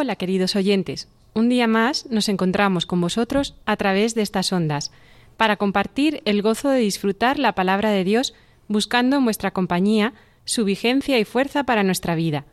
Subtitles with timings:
[0.00, 4.92] Hola queridos oyentes, un día más nos encontramos con vosotros a través de estas ondas
[5.36, 8.32] para compartir el gozo de disfrutar la palabra de Dios
[8.68, 12.44] buscando en vuestra compañía su vigencia y fuerza para nuestra vida,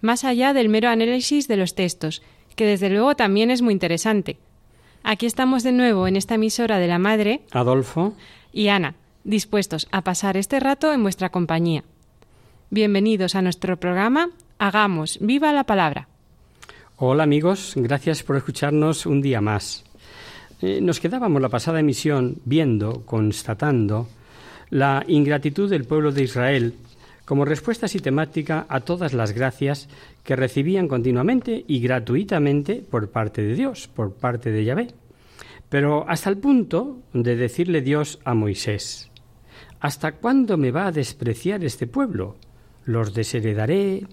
[0.00, 2.22] más allá del mero análisis de los textos,
[2.54, 4.38] que desde luego también es muy interesante.
[5.02, 8.14] Aquí estamos de nuevo en esta emisora de la Madre Adolfo,
[8.52, 8.94] y Ana,
[9.24, 11.82] dispuestos a pasar este rato en vuestra compañía.
[12.70, 16.06] Bienvenidos a nuestro programa Hagamos viva la palabra.
[17.04, 19.82] Hola amigos, gracias por escucharnos un día más.
[20.60, 24.06] Eh, nos quedábamos la pasada emisión viendo, constatando,
[24.70, 26.74] la ingratitud del pueblo de Israel
[27.24, 29.88] como respuesta sistemática a todas las gracias
[30.22, 34.88] que recibían continuamente y gratuitamente por parte de Dios, por parte de Yahvé.
[35.68, 39.10] Pero hasta el punto de decirle Dios a Moisés,
[39.80, 42.36] ¿Hasta cuándo me va a despreciar este pueblo?
[42.84, 44.06] Los desheredaré.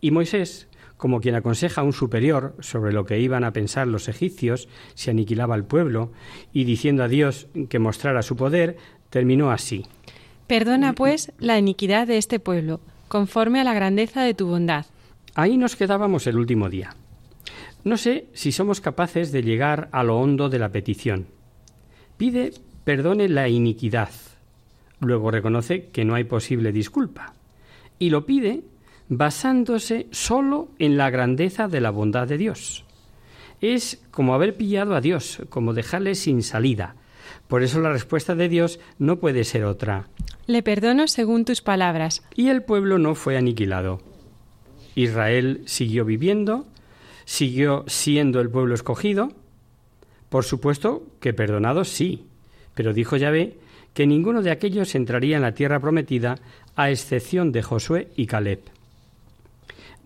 [0.00, 0.67] Y Moisés,
[0.98, 5.08] como quien aconseja a un superior sobre lo que iban a pensar los egipcios si
[5.08, 6.12] aniquilaba al pueblo,
[6.52, 8.76] y diciendo a Dios que mostrara su poder,
[9.08, 9.86] terminó así.
[10.46, 14.84] Perdona, pues, la iniquidad de este pueblo, conforme a la grandeza de tu bondad.
[15.34, 16.94] Ahí nos quedábamos el último día.
[17.84, 21.26] No sé si somos capaces de llegar a lo hondo de la petición.
[22.16, 22.52] Pide
[22.84, 24.10] perdone la iniquidad.
[25.00, 27.34] Luego reconoce que no hay posible disculpa.
[27.98, 28.62] Y lo pide
[29.08, 32.84] basándose solo en la grandeza de la bondad de Dios.
[33.60, 36.94] Es como haber pillado a Dios, como dejarle sin salida.
[37.48, 40.08] Por eso la respuesta de Dios no puede ser otra.
[40.46, 42.22] Le perdono según tus palabras.
[42.34, 44.00] Y el pueblo no fue aniquilado.
[44.94, 46.66] Israel siguió viviendo,
[47.24, 49.32] siguió siendo el pueblo escogido.
[50.28, 52.26] Por supuesto que perdonado sí,
[52.74, 53.58] pero dijo Yahvé
[53.94, 56.36] que ninguno de aquellos entraría en la tierra prometida
[56.76, 58.60] a excepción de Josué y Caleb.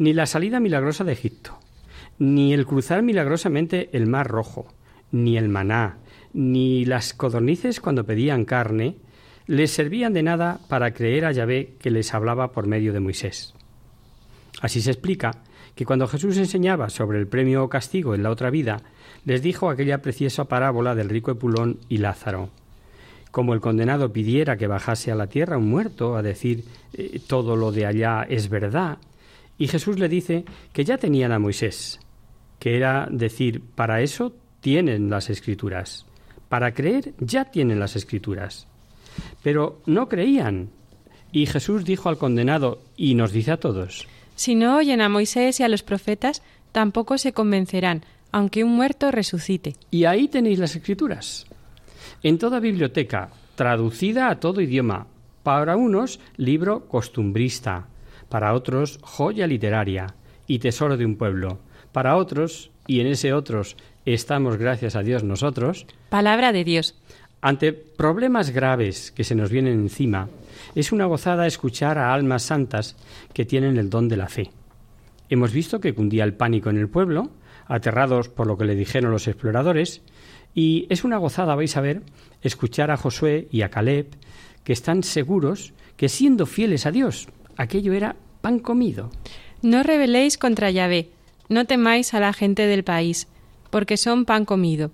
[0.03, 1.61] Ni la salida milagrosa de Egipto,
[2.19, 4.67] ni el cruzar milagrosamente el mar rojo,
[5.13, 5.99] ni el maná,
[6.33, 8.97] ni las codornices cuando pedían carne,
[9.47, 13.55] les servían de nada para creer a Yahvé que les hablaba por medio de Moisés.
[14.61, 15.45] Así se explica
[15.77, 18.83] que cuando Jesús enseñaba sobre el premio o castigo en la otra vida,
[19.25, 22.49] les dijo aquella preciosa parábola del rico Epulón y Lázaro.
[23.31, 27.55] Como el condenado pidiera que bajase a la tierra un muerto a decir eh, todo
[27.55, 28.99] lo de allá es verdad,
[29.63, 32.01] y Jesús le dice que ya tenían a Moisés,
[32.59, 36.05] que era decir, para eso tienen las escrituras,
[36.49, 38.67] para creer ya tienen las escrituras.
[39.41, 40.71] Pero no creían.
[41.31, 45.61] Y Jesús dijo al condenado, y nos dice a todos, Si no oyen a Moisés
[45.61, 48.03] y a los profetas, tampoco se convencerán,
[48.33, 49.77] aunque un muerto resucite.
[49.93, 51.47] Y ahí tenéis las escrituras.
[52.25, 55.07] En toda biblioteca, traducida a todo idioma.
[55.45, 57.87] Para unos, libro costumbrista.
[58.33, 60.15] Para otros, joya literaria
[60.47, 61.59] y tesoro de un pueblo.
[61.93, 63.77] Para otros, y en ese otros
[64.07, 66.99] estamos gracias a Dios nosotros, Palabra de Dios.
[67.43, 70.31] ante problemas graves que se nos vienen encima,
[70.75, 72.97] es una gozada escuchar a almas santas
[73.35, 74.51] que tienen el don de la fe.
[75.29, 77.33] Hemos visto que cundía el pánico en el pueblo,
[77.67, 80.01] aterrados por lo que le dijeron los exploradores,
[80.55, 82.01] y es una gozada, vais a ver,
[82.41, 84.07] escuchar a Josué y a Caleb,
[84.65, 89.11] que están seguros que siendo fieles a Dios, aquello era pan comido.
[89.63, 91.11] No rebeléis contra Yahvé,
[91.49, 93.29] no temáis a la gente del país,
[93.71, 94.91] porque son pan comido.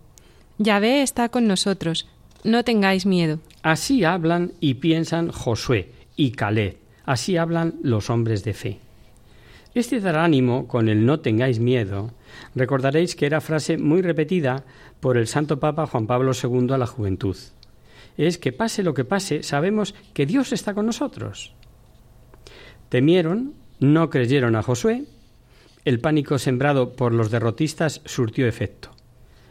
[0.59, 2.09] Yahvé está con nosotros,
[2.45, 3.39] no tengáis miedo.
[3.63, 8.81] Así hablan y piensan Josué y Caleb, así hablan los hombres de fe.
[9.75, 12.11] Este dar ánimo con el no tengáis miedo,
[12.55, 14.65] recordaréis que era frase muy repetida
[15.01, 17.37] por el Santo Papa Juan Pablo II a la juventud.
[18.17, 21.55] Es que pase lo que pase, sabemos que Dios está con nosotros.
[22.89, 25.05] Temieron, no creyeron a Josué,
[25.85, 28.91] El pánico sembrado por los derrotistas surtió efecto.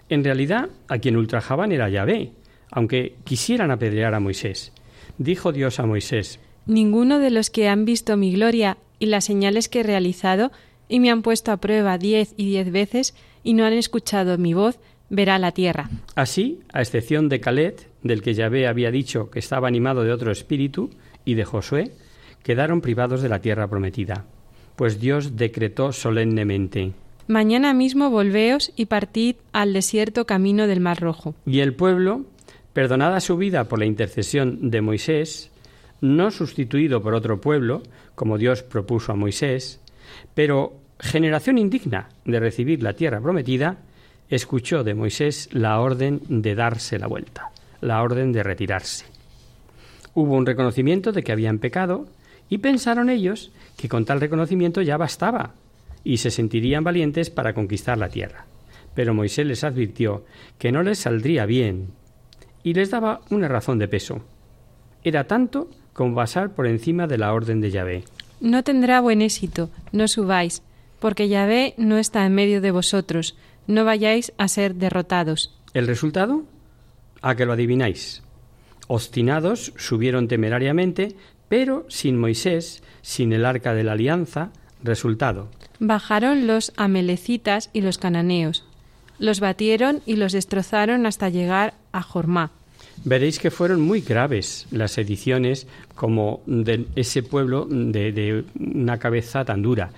[0.09, 2.31] En realidad, a quien ultrajaban era Yahvé,
[2.71, 4.71] aunque quisieran apedrear a Moisés.
[5.17, 9.69] Dijo Dios a Moisés, Ninguno de los que han visto mi gloria y las señales
[9.69, 10.51] que he realizado,
[10.89, 14.53] y me han puesto a prueba diez y diez veces, y no han escuchado mi
[14.53, 14.79] voz,
[15.09, 15.89] verá la tierra.
[16.15, 20.31] Así, a excepción de Caleb, del que Yahvé había dicho que estaba animado de otro
[20.31, 20.89] espíritu,
[21.25, 21.91] y de Josué,
[22.47, 24.23] quedaron privados de la tierra prometida,
[24.77, 26.93] pues Dios decretó solemnemente,
[27.27, 31.35] Mañana mismo volveos y partid al desierto camino del Mar Rojo.
[31.45, 32.23] Y el pueblo,
[32.71, 35.51] perdonada su vida por la intercesión de Moisés,
[35.99, 37.83] no sustituido por otro pueblo,
[38.15, 39.81] como Dios propuso a Moisés,
[40.33, 43.79] pero generación indigna de recibir la tierra prometida,
[44.29, 47.51] escuchó de Moisés la orden de darse la vuelta,
[47.81, 49.05] la orden de retirarse.
[50.13, 52.07] Hubo un reconocimiento de que habían pecado
[52.49, 55.53] y pensaron ellos que con tal reconocimiento ya bastaba
[56.03, 58.45] y se sentirían valientes para conquistar la tierra.
[58.95, 60.25] Pero Moisés les advirtió
[60.57, 61.89] que no les saldría bien
[62.63, 64.21] y les daba una razón de peso.
[65.03, 68.03] Era tanto como pasar por encima de la orden de Yahvé.
[68.39, 70.61] No tendrá buen éxito, no subáis,
[70.99, 73.35] porque Yahvé no está en medio de vosotros,
[73.67, 75.53] no vayáis a ser derrotados.
[75.73, 76.43] ¿El resultado?
[77.21, 78.23] A que lo adivináis.
[78.87, 81.15] Obstinados subieron temerariamente,
[81.49, 84.51] pero sin Moisés, sin el arca de la alianza,
[84.83, 85.49] resultado.
[85.79, 88.65] Bajaron los amelecitas y los cananeos,
[89.19, 92.51] los batieron y los destrozaron hasta llegar a Jormá.
[93.03, 99.45] Veréis que fueron muy graves las ediciones como de ese pueblo de, de una cabeza
[99.45, 99.91] tan dura.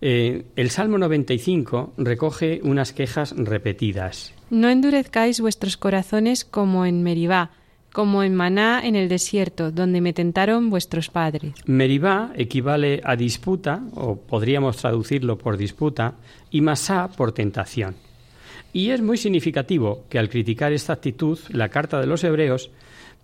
[0.00, 4.32] Eh, el Salmo 95 recoge unas quejas repetidas.
[4.50, 7.50] No endurezcáis vuestros corazones como en Meribá,
[7.96, 11.54] como en Maná en el desierto, donde me tentaron vuestros padres.
[11.64, 16.12] Meribá equivale a disputa, o podríamos traducirlo por disputa,
[16.50, 17.94] y Masá por tentación.
[18.74, 22.70] Y es muy significativo que al criticar esta actitud, la carta de los hebreos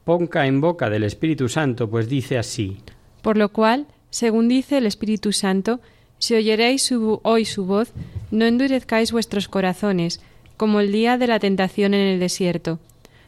[0.05, 2.79] ponga en boca del Espíritu Santo, pues dice así.
[3.21, 5.81] Por lo cual, según dice el Espíritu Santo,
[6.17, 7.93] si oyeréis su, hoy su voz,
[8.31, 10.23] no endurezcáis vuestros corazones,
[10.57, 12.79] como el día de la tentación en el desierto,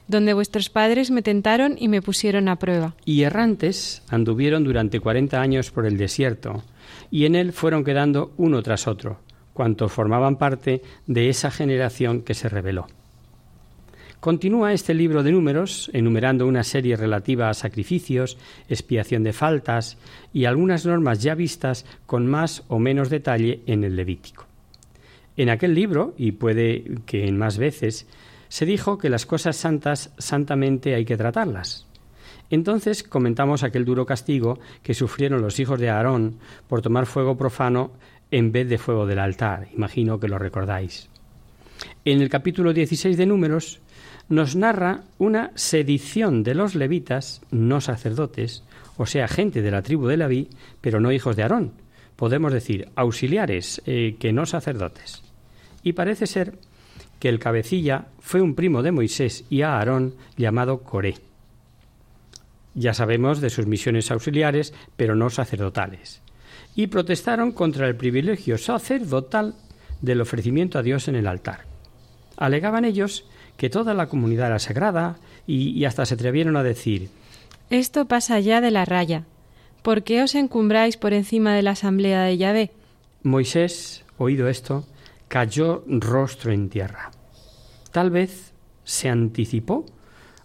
[0.09, 2.95] donde vuestros padres me tentaron y me pusieron a prueba.
[3.05, 6.63] Y errantes anduvieron durante cuarenta años por el desierto,
[7.11, 9.21] y en él fueron quedando uno tras otro,
[9.53, 12.87] cuantos formaban parte de esa generación que se rebeló.
[14.25, 18.39] Continúa este libro de números enumerando una serie relativa a sacrificios,
[18.71, 19.99] expiación de faltas
[20.33, 24.47] y algunas normas ya vistas con más o menos detalle en el Levítico.
[25.37, 28.07] En aquel libro, y puede que en más veces,
[28.49, 31.87] se dijo que las cosas santas santamente hay que tratarlas.
[32.51, 36.39] Entonces comentamos aquel duro castigo que sufrieron los hijos de Aarón
[36.69, 37.93] por tomar fuego profano
[38.31, 39.69] en vez de fuego del altar.
[39.75, 41.09] Imagino que lo recordáis.
[42.05, 43.81] En el capítulo 16 de Números
[44.29, 48.63] nos narra una sedición de los levitas, no sacerdotes,
[48.97, 50.49] o sea, gente de la tribu de Leví,
[50.81, 51.73] pero no hijos de Aarón.
[52.17, 55.23] Podemos decir auxiliares, eh, que no sacerdotes.
[55.83, 56.55] Y parece ser
[57.19, 61.17] que el cabecilla fue un primo de Moisés y Aarón llamado Coré.
[62.75, 66.21] Ya sabemos de sus misiones auxiliares, pero no sacerdotales.
[66.75, 69.55] Y protestaron contra el privilegio sacerdotal
[70.01, 71.67] del ofrecimiento a Dios en el altar.
[72.37, 73.25] Alegaban ellos
[73.57, 75.17] que toda la comunidad era sagrada
[75.47, 77.09] y, y hasta se atrevieron a decir
[77.71, 79.25] Esto pasa ya de la raya.
[79.83, 82.71] ¿Por qué os encumbráis por encima de la asamblea de Yahvé?
[83.23, 84.85] Moisés, oído esto,
[85.29, 87.11] cayó rostro en tierra.
[87.93, 88.53] Tal vez
[88.85, 89.87] se anticipó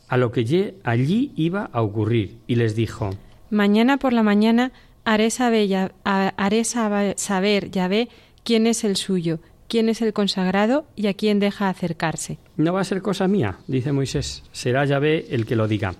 [0.07, 3.11] a lo que allí iba a ocurrir y les dijo,
[3.49, 4.71] Mañana por la mañana
[5.05, 8.09] haré saber, haré saber Yahvé
[8.43, 12.37] quién es el suyo, quién es el consagrado y a quién deja acercarse.
[12.57, 15.95] no va a ser cosa mía, dice Moisés, será Yahvé el que lo diga.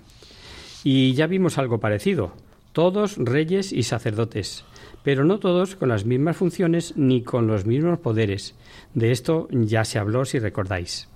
[0.82, 2.32] Y ya vimos algo parecido,
[2.72, 4.64] todos reyes y sacerdotes,
[5.02, 8.54] pero no todos con las mismas funciones ni con los mismos poderes.
[8.94, 11.08] De esto ya se habló si recordáis.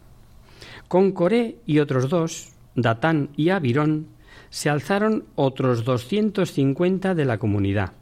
[0.88, 4.08] Con Coré y otros dos, Datán y Abirón,
[4.50, 7.92] se alzaron otros 250 de la comunidad,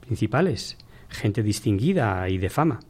[0.00, 0.76] principales,
[1.08, 2.80] gente distinguida y de fama.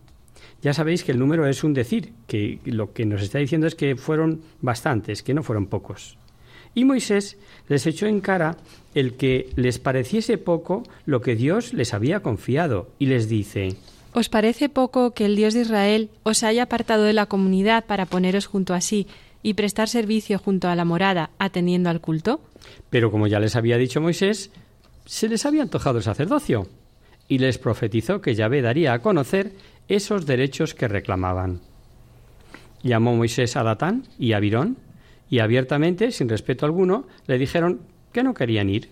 [0.63, 3.75] Ya sabéis que el número es un decir, que lo que nos está diciendo es
[3.75, 6.19] que fueron bastantes, que no fueron pocos.
[6.75, 7.37] Y Moisés
[7.69, 8.57] les echó en cara
[8.95, 13.77] el que les pareciese poco lo que Dios les había confiado, y les dice,
[14.13, 18.07] ¿Os parece poco que el Dios de Israel os haya apartado de la comunidad para
[18.07, 19.07] poneros junto a sí
[19.43, 22.41] y prestar servicio junto a la morada, atendiendo al culto?
[22.91, 24.51] Pero como ya les había dicho Moisés,
[25.07, 26.69] se les había antojado el sacerdocio,
[27.29, 29.53] y les profetizó que Yahvé daría a conocer
[29.89, 31.61] esos derechos que reclamaban.
[32.83, 34.77] Llamó Moisés a Datán y a Virón
[35.31, 37.81] y abiertamente, sin respeto alguno, le dijeron
[38.13, 38.91] que no querían ir.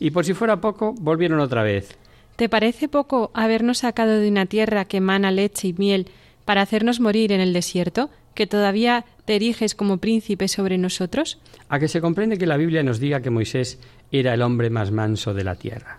[0.00, 1.96] Y por si fuera poco, volvieron otra vez.
[2.36, 6.08] ¿Te parece poco habernos sacado de una tierra que emana leche y miel
[6.44, 11.38] para hacernos morir en el desierto, que todavía te eriges como príncipe sobre nosotros?
[11.68, 13.78] A que se comprende que la Biblia nos diga que Moisés
[14.10, 15.98] era el hombre más manso de la tierra.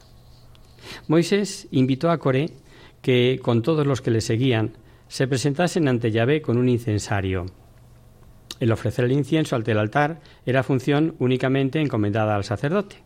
[1.08, 2.50] Moisés invitó a Coré
[3.02, 4.74] que, con todos los que le seguían,
[5.08, 7.46] se presentasen ante Yahvé con un incensario.
[8.62, 12.98] El ofrecer el incienso ante el altar era función únicamente encomendada al sacerdote.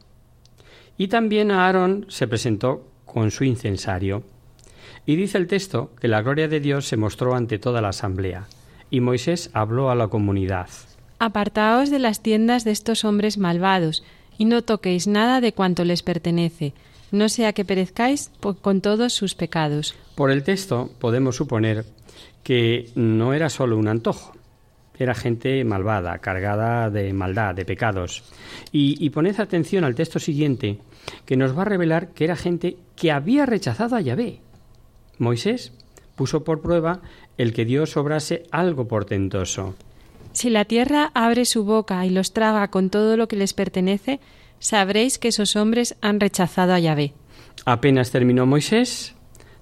[0.97, 4.23] Y también a Aarón se presentó con su incensario.
[5.05, 8.47] Y dice el texto que la gloria de Dios se mostró ante toda la asamblea,
[8.89, 10.67] y Moisés habló a la comunidad.
[11.19, 14.03] Apartaos de las tiendas de estos hombres malvados,
[14.37, 16.73] y no toquéis nada de cuanto les pertenece,
[17.11, 18.29] no sea que perezcáis
[18.61, 19.95] con todos sus pecados.
[20.15, 21.85] Por el texto podemos suponer
[22.43, 24.33] que no era solo un antojo,
[24.97, 28.23] era gente malvada, cargada de maldad, de pecados.
[28.71, 30.79] Y, poned atención al texto siguiente,
[31.25, 34.39] que nos va a revelar que era gente que había rechazado a Yahvé.
[35.17, 35.71] Moisés
[36.15, 37.01] puso por prueba
[37.37, 39.75] el que Dios obrase algo portentoso.
[40.31, 44.19] Si la tierra abre su boca y los traga con todo lo que les pertenece,
[44.59, 47.13] sabréis que esos hombres han rechazado a Yahvé.
[47.65, 49.15] Apenas terminó Moisés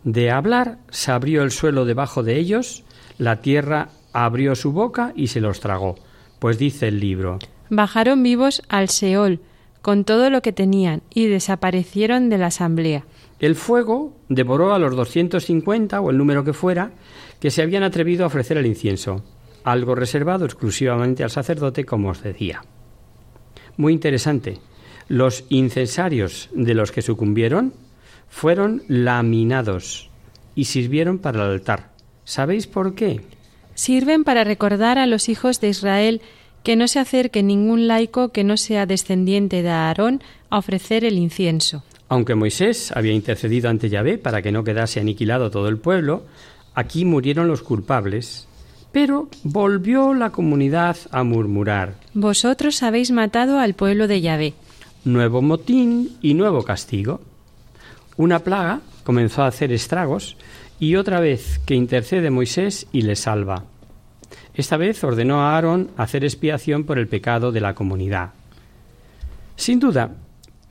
[0.04, 2.84] de hablar, se abrió el suelo debajo de ellos,
[3.18, 5.96] la tierra abrió su boca y se los tragó.
[6.40, 7.40] Pues dice el libro.
[7.70, 9.40] Bajaron vivos al Seol,
[9.82, 13.04] con todo lo que tenían, y desaparecieron de la asamblea.
[13.40, 16.92] El fuego devoró a los 250, o el número que fuera,
[17.40, 19.24] que se habían atrevido a ofrecer el incienso,
[19.64, 22.64] algo reservado exclusivamente al sacerdote, como os decía.
[23.76, 24.60] Muy interesante.
[25.10, 27.74] Los incensarios de los que sucumbieron
[28.30, 30.10] fueron laminados
[30.56, 31.92] y sirvieron para el altar.
[32.24, 33.22] ¿Sabéis por qué?
[33.76, 36.22] Sirven para recordar a los hijos de Israel
[36.64, 41.18] que no se acerque ningún laico que no sea descendiente de Aarón a ofrecer el
[41.18, 41.84] incienso.
[42.10, 46.24] Aunque Moisés había intercedido ante Yahvé para que no quedase aniquilado todo el pueblo,
[46.74, 48.48] aquí murieron los culpables.
[48.92, 51.96] Pero volvió la comunidad a murmurar.
[52.14, 54.54] Vosotros habéis matado al pueblo de Yahvé.
[55.04, 57.20] Nuevo motín y nuevo castigo.
[58.16, 60.38] Una plaga comenzó a hacer estragos
[60.84, 63.64] y otra vez que intercede Moisés y le salva.
[64.54, 68.32] Esta vez ordenó a Aarón hacer expiación por el pecado de la comunidad.
[69.56, 70.12] Sin duda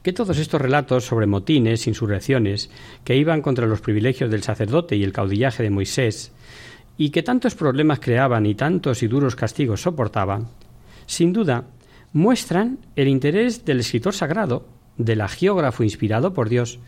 [0.03, 2.69] que todos estos relatos sobre motines, insurrecciones,
[3.05, 6.31] que iban contra los privilegios del sacerdote y el caudillaje de Moisés,
[6.99, 10.49] y que tantos problemas creaban y tantos y duros castigos soportaban,
[11.07, 11.65] sin duda
[12.13, 16.81] muestran el interés del escritor sagrado, del agiógrafo inspirado por Dios,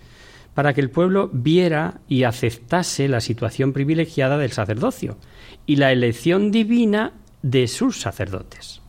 [0.54, 5.18] para que el pueblo viera y aceptase la situación privilegiada del sacerdocio
[5.66, 8.80] y la elección divina de sus sacerdotes.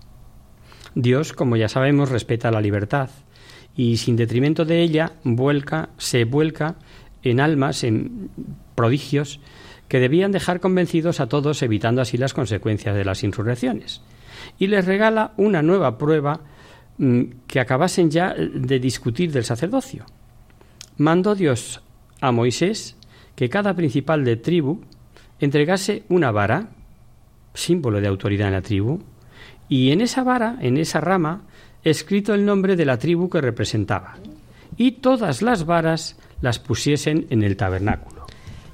[0.93, 3.10] Dios, como ya sabemos, respeta la libertad
[3.75, 6.75] y sin detrimento de ella vuelca, se vuelca
[7.24, 8.29] en almas, en
[8.75, 9.39] prodigios
[9.88, 14.01] que debían dejar convencidos a todos evitando así las consecuencias de las insurrecciones.
[14.57, 16.41] Y les regala una nueva prueba
[16.98, 20.05] mm, que acabasen ya de discutir del sacerdocio
[20.98, 21.82] mandó Dios
[22.22, 22.96] a Moisés
[23.36, 24.82] que cada principal de tribu
[25.40, 26.70] entregase una vara,
[27.54, 29.02] símbolo de autoridad en la tribu,
[29.68, 31.44] y en esa vara, en esa rama,
[31.84, 34.16] escrito el nombre de la tribu que representaba,
[34.78, 38.25] y todas las varas las pusiesen en el tabernáculo.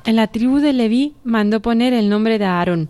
[0.06, 2.90] En la tribu de Leví mandó poner el nombre de Aarón.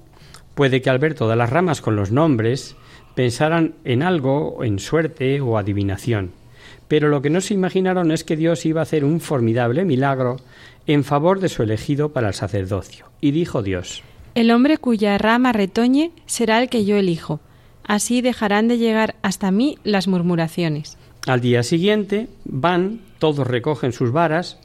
[0.55, 2.75] Puede que al ver todas las ramas con los nombres,
[3.15, 6.31] pensaran en algo, en suerte o adivinación.
[6.91, 10.35] Pero lo que no se imaginaron es que Dios iba a hacer un formidable milagro
[10.87, 13.05] en favor de su elegido para el sacerdocio.
[13.21, 14.03] Y dijo Dios,
[14.35, 17.39] El hombre cuya rama retoñe será el que yo elijo.
[17.85, 20.97] Así dejarán de llegar hasta mí las murmuraciones.
[21.27, 24.59] Al día siguiente van, todos recogen sus varas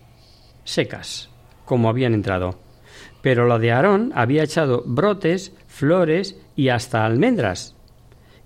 [0.65, 1.31] secas,
[1.65, 2.59] como habían entrado.
[3.23, 7.76] Pero la de Aarón había echado brotes, flores y hasta almendras,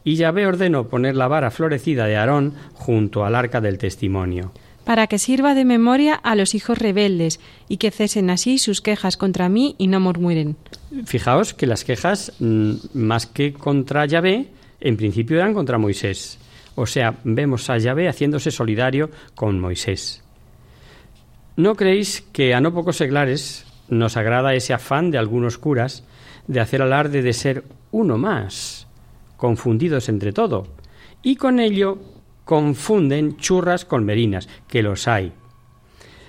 [0.04, 4.52] y Yahvé ordenó poner la vara florecida de Aarón junto al arca del testimonio.
[4.84, 7.38] Para que sirva de memoria a los hijos rebeldes
[7.68, 10.56] y que cesen así sus quejas contra mí y no murmuren.
[11.04, 14.48] Fijaos que las quejas, mm, más que contra Yahvé,
[14.80, 16.38] en principio eran contra Moisés.
[16.74, 20.22] O sea, vemos a Yahvé haciéndose solidario con Moisés.
[21.56, 26.04] ¿No creéis que a no pocos seglares nos agrada ese afán de algunos curas
[26.46, 28.86] de hacer alarde de ser uno más?
[29.40, 30.66] Confundidos entre todo,
[31.22, 31.98] y con ello
[32.44, 35.32] confunden churras con merinas, que los hay.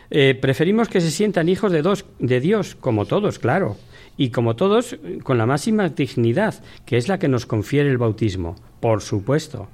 [0.10, 3.76] Eh, preferimos que se sientan hijos de, dos, de Dios, como todos, claro,
[4.16, 8.56] y como todos, con la máxima dignidad, que es la que nos confiere el bautismo,
[8.80, 9.68] por supuesto.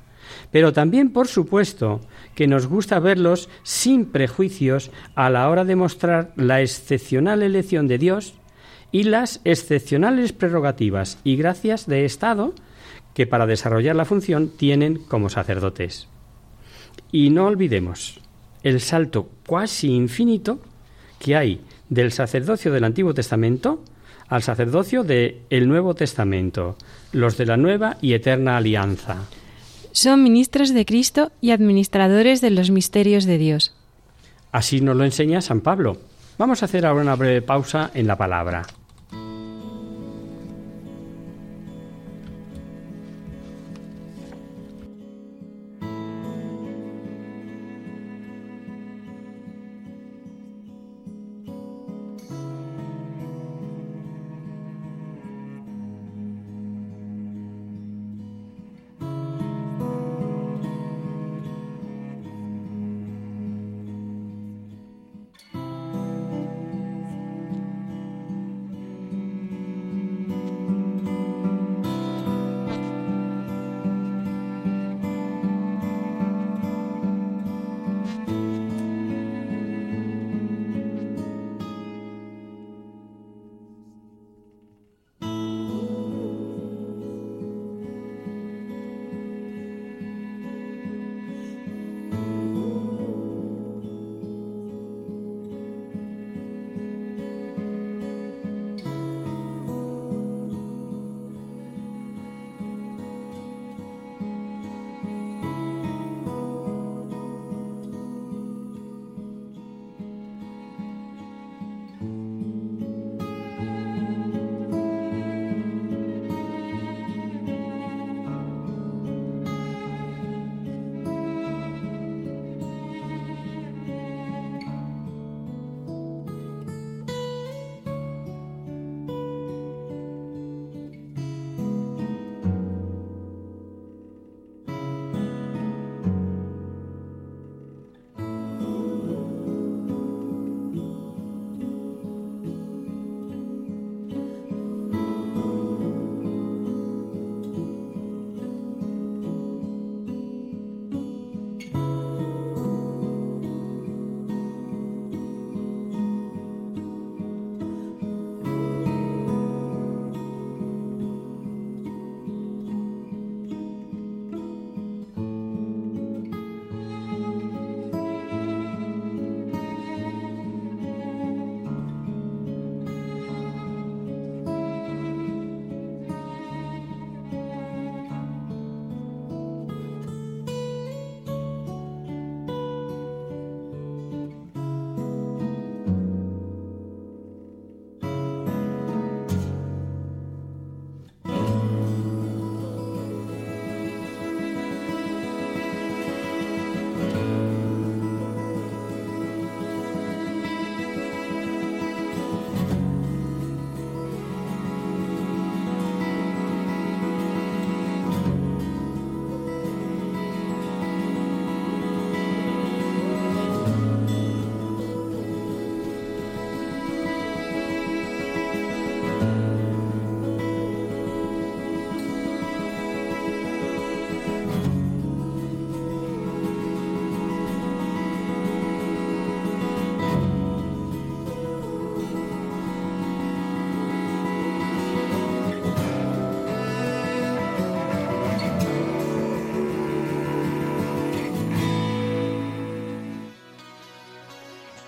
[0.52, 2.02] Pero también, por supuesto,
[2.34, 8.00] que nos gusta verlos sin prejuicios a la hora de mostrar la excepcional elección de
[8.00, 8.34] Dios
[8.92, 12.56] y las excepcionales prerrogativas y gracias de Estado
[13.18, 16.08] que para desarrollar la función tienen como sacerdotes.
[17.12, 18.20] Y no olvidemos
[18.62, 20.60] el salto cuasi infinito
[21.18, 23.84] que hay del sacerdocio del Antiguo Testamento
[24.28, 26.78] al sacerdocio del Nuevo Testamento,
[27.12, 29.24] los de la nueva y eterna alianza.
[29.94, 33.76] Son ministros de Cristo y administradores de los misterios de Dios.
[34.52, 35.98] Así nos lo enseña San Pablo.
[36.38, 38.68] Vamos a hacer ahora una breve pausa en la palabra.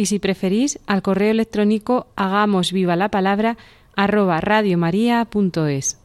[0.00, 3.58] y si preferís al correo electrónico hagamos viva la palabra
[3.96, 5.98] radiomaria.es.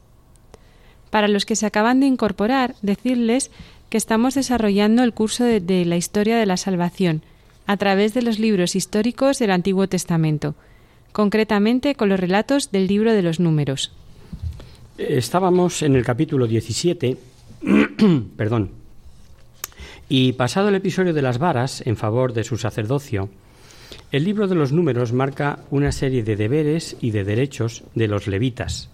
[1.08, 3.50] Para los que se acaban de incorporar, decirles
[3.88, 7.22] que estamos desarrollando el curso de, de la historia de la salvación
[7.66, 10.56] a través de los libros históricos del Antiguo Testamento,
[11.12, 13.92] concretamente con los relatos del libro de los números.
[14.98, 17.16] Estábamos en el capítulo 17,
[18.36, 18.72] perdón,
[20.10, 23.30] y pasado el episodio de las varas en favor de su sacerdocio,
[24.12, 28.26] el libro de los números marca una serie de deberes y de derechos de los
[28.26, 28.88] levitas,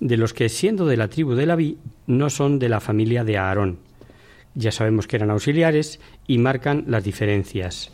[0.00, 3.38] de los que siendo de la tribu de Leví no son de la familia de
[3.38, 3.78] Aarón.
[4.54, 7.90] Ya sabemos que eran auxiliares y marcan las diferencias.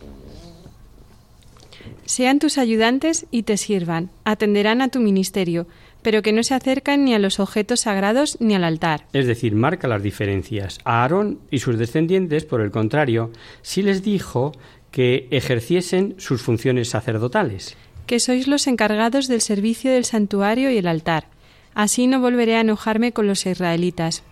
[2.05, 5.67] Sean tus ayudantes y te sirvan, atenderán a tu ministerio,
[6.03, 9.07] pero que no se acercan ni a los objetos sagrados ni al altar.
[9.15, 10.79] Es decir, marca las diferencias.
[10.85, 13.31] A Aarón y sus descendientes, por el contrario,
[13.63, 14.53] sí les dijo
[14.95, 17.77] que ejerciesen sus funciones sacerdotales.
[18.07, 21.27] Que sois los encargados del servicio del santuario y el altar.
[21.75, 24.23] Así no volveré a enojarme con los israelitas.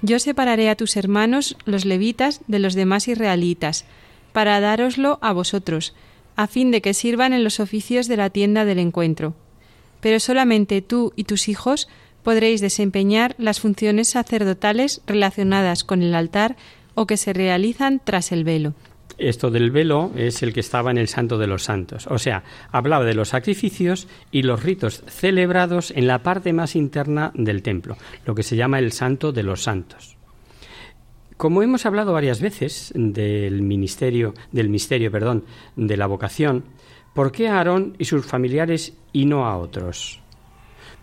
[0.00, 3.86] Yo separaré a tus hermanos, los levitas, de los demás israelitas,
[4.32, 5.96] para dároslo a vosotros,
[6.36, 9.34] a fin de que sirvan en los oficios de la tienda del encuentro.
[10.00, 11.88] Pero solamente tú y tus hijos
[12.22, 16.54] podréis desempeñar las funciones sacerdotales relacionadas con el altar
[16.94, 18.74] o que se realizan tras el velo.
[19.18, 22.06] Esto del velo es el que estaba en el Santo de los Santos.
[22.08, 27.32] O sea, hablaba de los sacrificios y los ritos celebrados en la parte más interna
[27.34, 30.16] del templo, lo que se llama el Santo de los Santos.
[31.36, 36.64] Como hemos hablado varias veces del ministerio, del misterio, perdón, de la vocación,
[37.12, 40.20] ¿por qué a Aarón y sus familiares y no a otros?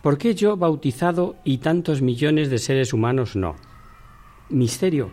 [0.02, 3.56] ¿Por qué yo bautizado y tantos millones de seres humanos no?
[4.50, 5.10] Misterio,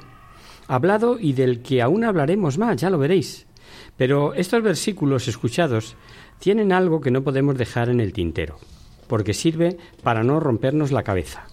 [0.69, 3.47] hablado y del que aún hablaremos más, ya lo veréis.
[3.97, 5.97] Pero estos versículos escuchados
[6.39, 8.59] tienen algo que no podemos dejar en el tintero,
[9.07, 11.47] porque sirve para no rompernos la cabeza.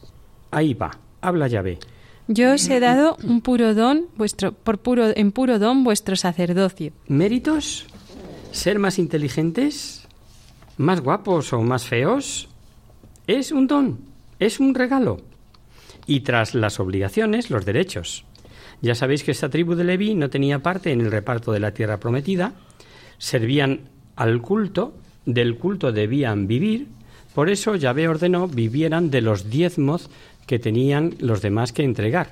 [0.52, 1.80] Ahí va, habla Yahvé.
[2.28, 6.92] Yo os he dado un puro don, vuestro, por puro, en puro don vuestro sacerdocio.
[7.08, 7.88] ¿Méritos?
[8.52, 10.08] ¿Ser más inteligentes?
[10.78, 12.50] ¿Más guapos o más feos?
[13.26, 14.00] Es un don,
[14.40, 15.22] es un regalo.
[16.06, 18.26] Y tras las obligaciones, los derechos.
[18.82, 21.74] Ya sabéis que esta tribu de Leví no tenía parte en el reparto de la
[21.74, 22.54] tierra prometida,
[23.18, 23.82] servían
[24.16, 24.94] al culto,
[25.26, 26.88] del culto debían vivir,
[27.36, 30.10] por eso Yahvé ordenó vivieran de los diezmos
[30.48, 32.32] que tenían los demás que entregar.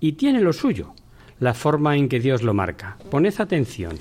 [0.00, 0.94] Y tiene lo suyo,
[1.38, 2.96] la forma en que Dios lo marca.
[3.10, 3.98] Poned atención.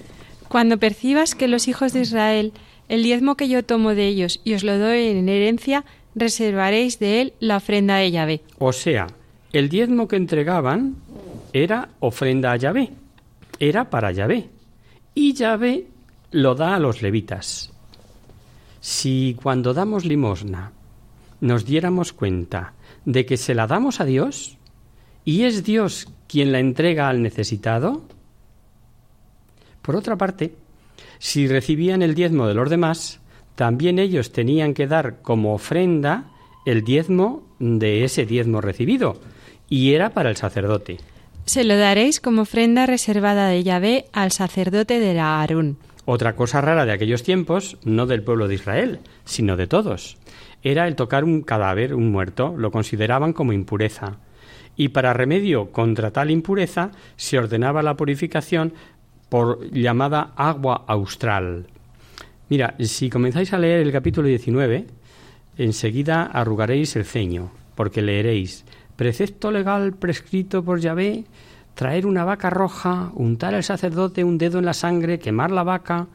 [0.47, 2.53] Cuando percibas que los hijos de Israel,
[2.88, 5.83] el diezmo que yo tomo de ellos y os lo doy en herencia,
[6.15, 8.41] reservaréis de él la ofrenda de Yahvé.
[8.57, 9.07] O sea,
[9.51, 10.95] el diezmo que entregaban
[11.53, 12.91] era ofrenda a Yahvé,
[13.60, 14.49] era para Yahvé.
[15.13, 15.88] Y Yahvé
[16.31, 17.71] lo da a los levitas.
[18.79, 20.71] Si cuando damos limosna
[21.41, 22.73] nos diéramos cuenta
[23.05, 24.57] de que se la damos a Dios
[25.23, 28.03] y es Dios quien la entrega al necesitado?
[29.81, 30.55] Por otra parte,
[31.19, 33.19] si recibían el diezmo de los demás,
[33.55, 36.31] también ellos tenían que dar como ofrenda
[36.65, 39.19] el diezmo de ese diezmo recibido,
[39.69, 40.97] y era para el sacerdote.
[41.47, 45.77] Se lo daréis como ofrenda reservada de Yahvé al sacerdote de la Aarón.
[46.05, 50.17] Otra cosa rara de aquellos tiempos, no del pueblo de Israel, sino de todos
[50.63, 54.17] era el tocar un cadáver, un muerto, lo consideraban como impureza.
[54.75, 58.73] Y para remedio contra tal impureza se ordenaba la purificación
[59.29, 61.67] por llamada agua austral.
[62.49, 64.88] Mira, si comenzáis a leer el capítulo 19,
[65.57, 68.65] enseguida arrugaréis el ceño, porque leeréis
[68.97, 71.23] precepto legal prescrito por Yahvé,
[71.75, 76.07] traer una vaca roja, untar al sacerdote un dedo en la sangre, quemar la vaca,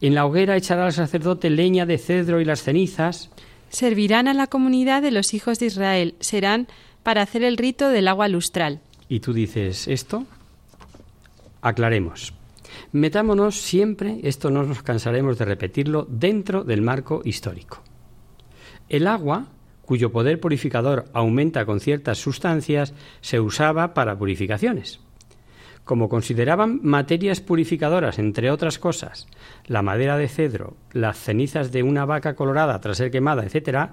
[0.00, 3.30] en la hoguera echará al sacerdote leña de cedro y las cenizas,
[3.68, 6.68] servirán a la comunidad de los hijos de Israel, serán
[7.02, 8.80] para hacer el rito del agua lustral.
[9.08, 10.24] ¿Y tú dices esto?
[11.60, 12.32] Aclaremos.
[12.92, 17.82] Metámonos siempre, esto no nos cansaremos de repetirlo, dentro del marco histórico.
[18.88, 19.48] El agua,
[19.90, 25.00] cuyo poder purificador aumenta con ciertas sustancias, se usaba para purificaciones.
[25.82, 29.26] Como consideraban materias purificadoras, entre otras cosas,
[29.66, 33.90] la madera de cedro, las cenizas de una vaca colorada tras ser quemada, etc.,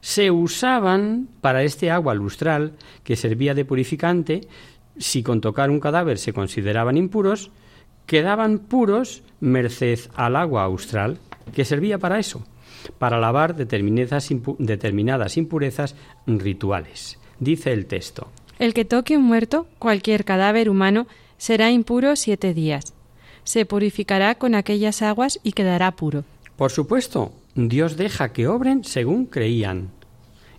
[0.00, 4.42] se usaban para este agua lustral que servía de purificante,
[4.98, 7.50] si con tocar un cadáver se consideraban impuros,
[8.06, 11.18] quedaban puros merced al agua austral,
[11.52, 12.46] que servía para eso,
[12.98, 17.18] para lavar determinadas, determinadas impurezas rituales.
[17.38, 18.28] Dice el texto.
[18.58, 21.06] El que toque un muerto, cualquier cadáver humano,
[21.38, 22.92] será impuro siete días.
[23.44, 26.24] Se purificará con aquellas aguas y quedará puro.
[26.56, 29.88] Por supuesto, Dios deja que obren según creían.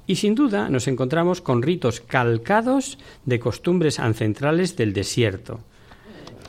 [0.07, 5.59] Y sin duda nos encontramos con ritos calcados de costumbres ancestrales del desierto.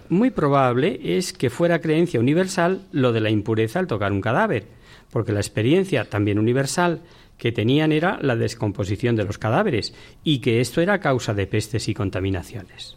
[0.09, 4.67] Muy probable es que fuera creencia universal lo de la impureza al tocar un cadáver,
[5.13, 7.03] porque la experiencia también universal
[7.37, 9.95] que tenían era la descomposición de los cadáveres
[10.25, 12.97] y que esto era causa de pestes y contaminaciones.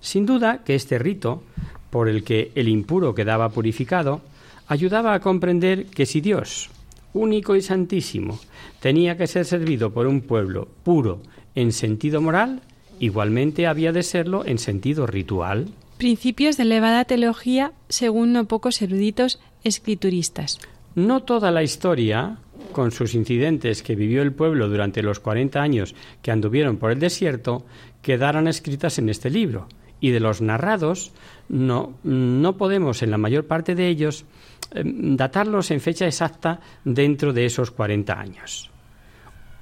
[0.00, 1.44] Sin duda que este rito,
[1.90, 4.20] por el que el impuro quedaba purificado,
[4.66, 6.70] ayudaba a comprender que si Dios,
[7.14, 8.40] único y santísimo,
[8.80, 11.20] tenía que ser servido por un pueblo puro
[11.54, 12.62] en sentido moral,
[12.98, 15.68] igualmente había de serlo en sentido ritual.
[15.98, 20.58] Principios de elevada teología según no pocos eruditos escrituristas.
[20.94, 22.38] No toda la historia,
[22.72, 26.98] con sus incidentes que vivió el pueblo durante los 40 años que anduvieron por el
[26.98, 27.64] desierto,
[28.02, 29.68] quedaran escritas en este libro.
[30.00, 31.12] Y de los narrados,
[31.48, 34.24] no, no podemos, en la mayor parte de ellos,
[34.72, 38.70] em, datarlos en fecha exacta dentro de esos 40 años.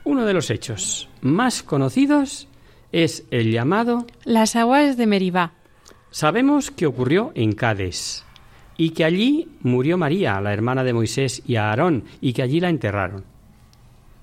[0.02, 2.48] Uno de los hechos más conocidos
[2.90, 5.52] es el llamado Las aguas de Meribá.
[6.10, 8.24] Sabemos que ocurrió en Cádiz
[8.80, 12.70] y que allí murió María, la hermana de Moisés y Aarón, y que allí la
[12.70, 13.24] enterraron.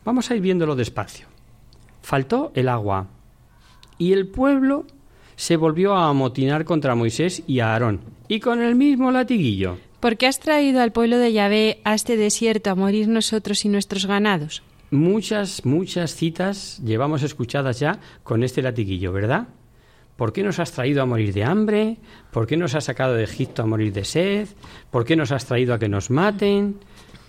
[0.04, 1.28] Vamos a ir viéndolo despacio.
[2.02, 3.06] Faltó el agua
[4.00, 4.88] y el pueblo
[5.36, 9.78] se volvió a amotinar contra Moisés y Aarón, y con el mismo latiguillo.
[10.00, 13.70] ¿Por qué has traído al pueblo de Yahvé a este desierto a morir nosotros y
[13.70, 14.64] nuestros ganados?
[14.90, 19.50] Muchas, muchas citas llevamos escuchadas ya con este latiguillo, ¿verdad?
[20.18, 21.98] ¿Por qué nos has traído a morir de hambre?
[22.32, 24.48] ¿Por qué nos has sacado de Egipto a morir de sed?
[24.90, 26.80] ¿Por qué nos has traído a que nos maten?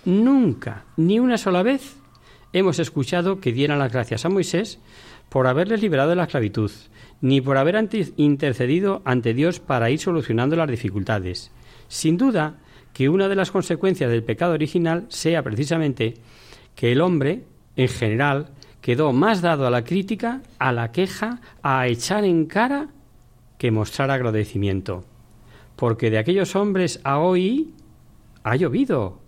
[0.06, 1.96] Nunca, ni una sola vez,
[2.54, 4.80] hemos escuchado que dieran las gracias a Moisés
[5.28, 6.70] por haberles liberado de la esclavitud,
[7.20, 7.76] ni por haber
[8.16, 11.52] intercedido ante Dios para ir solucionando las dificultades.
[11.88, 12.56] Sin duda
[12.94, 16.14] que una de las consecuencias del pecado original sea precisamente
[16.74, 17.44] que el hombre,
[17.76, 18.48] en general,
[18.88, 22.88] quedó más dado a la crítica, a la queja, a echar en cara
[23.58, 25.04] que mostrar agradecimiento.
[25.76, 27.74] Porque de aquellos hombres a hoy
[28.44, 29.18] ha llovido.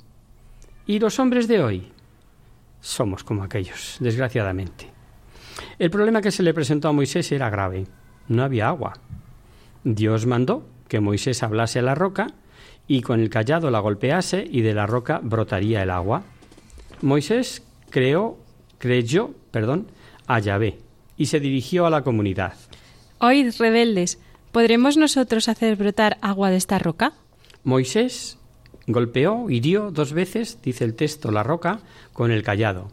[0.87, 1.93] Y los hombres de hoy
[2.81, 4.89] somos como aquellos, desgraciadamente.
[5.79, 7.87] El problema que se le presentó a Moisés era grave.
[8.29, 8.95] No había agua.
[9.85, 12.29] Dios mandó que Moisés hablase a la roca
[12.89, 16.23] y con el callado la golpease y de la roca brotaría el agua.
[17.03, 18.39] Moisés creó
[18.81, 19.87] creyó, perdón,
[20.27, 20.79] a Yahvé
[21.17, 22.55] y se dirigió a la comunidad.
[23.19, 24.19] Oíd, rebeldes,
[24.53, 27.13] ¿podremos nosotros hacer brotar agua de esta roca?
[27.63, 28.39] Moisés
[28.87, 31.81] golpeó, hirió dos veces, dice el texto, la roca
[32.15, 32.91] con el callado,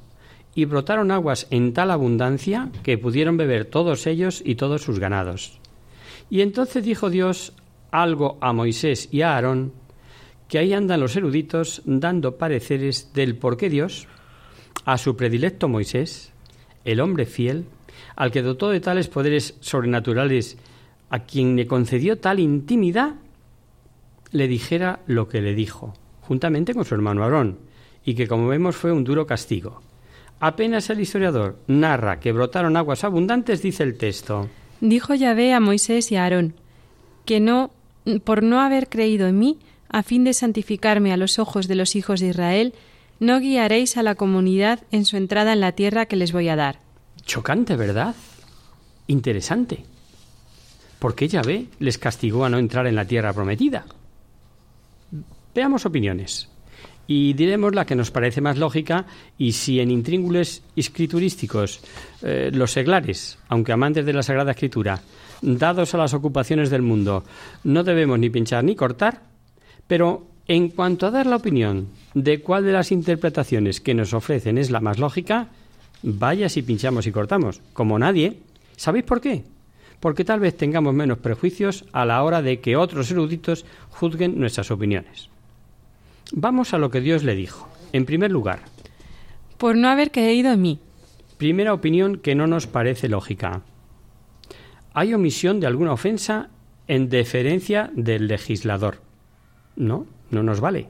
[0.53, 5.59] y brotaron aguas en tal abundancia que pudieron beber todos ellos y todos sus ganados.
[6.29, 7.53] Y entonces dijo Dios
[7.91, 9.71] algo a Moisés y a Aarón,
[10.49, 14.07] que ahí andan los eruditos dando pareceres del por qué Dios,
[14.85, 16.31] a su predilecto Moisés,
[16.85, 17.65] el hombre fiel,
[18.15, 20.57] al que dotó de tales poderes sobrenaturales,
[21.09, 23.15] a quien le concedió tal intimidad,
[24.31, 27.59] le dijera lo que le dijo, juntamente con su hermano Aarón,
[28.03, 29.81] y que como vemos fue un duro castigo.
[30.39, 34.49] Apenas el historiador narra que brotaron aguas abundantes, dice el texto.
[34.81, 36.53] Dijo Yahvé a Moisés y a Aarón,
[37.25, 37.71] que no,
[38.23, 39.57] por no haber creído en mí,
[39.89, 42.73] a fin de santificarme a los ojos de los hijos de Israel,
[43.19, 46.55] no guiaréis a la comunidad en su entrada en la tierra que les voy a
[46.55, 46.79] dar.
[47.25, 48.15] Chocante, ¿verdad?
[49.07, 49.83] Interesante.
[50.99, 53.85] ¿Por qué Yahvé les castigó a no entrar en la tierra prometida?
[55.53, 56.49] Veamos opiniones.
[57.09, 59.05] Y diremos la que nos parece más lógica
[59.37, 61.79] y si en intríngules escriturísticos
[62.21, 65.01] eh, los seglares, aunque amantes de la Sagrada Escritura,
[65.41, 67.23] dados a las ocupaciones del mundo,
[67.63, 69.21] no debemos ni pinchar ni cortar,
[69.87, 74.57] pero en cuanto a dar la opinión de cuál de las interpretaciones que nos ofrecen
[74.57, 75.49] es la más lógica,
[76.03, 78.39] vaya si pinchamos y cortamos, como nadie.
[78.75, 79.43] ¿Sabéis por qué?
[79.99, 84.71] Porque tal vez tengamos menos prejuicios a la hora de que otros eruditos juzguen nuestras
[84.71, 85.29] opiniones.
[86.31, 87.67] Vamos a lo que Dios le dijo.
[87.93, 88.61] En primer lugar,
[89.57, 90.79] por no haber creído en mí.
[91.37, 93.61] Primera opinión que no nos parece lógica.
[94.93, 96.49] Hay omisión de alguna ofensa
[96.87, 99.01] en deferencia del legislador.
[99.75, 100.89] No, no nos vale.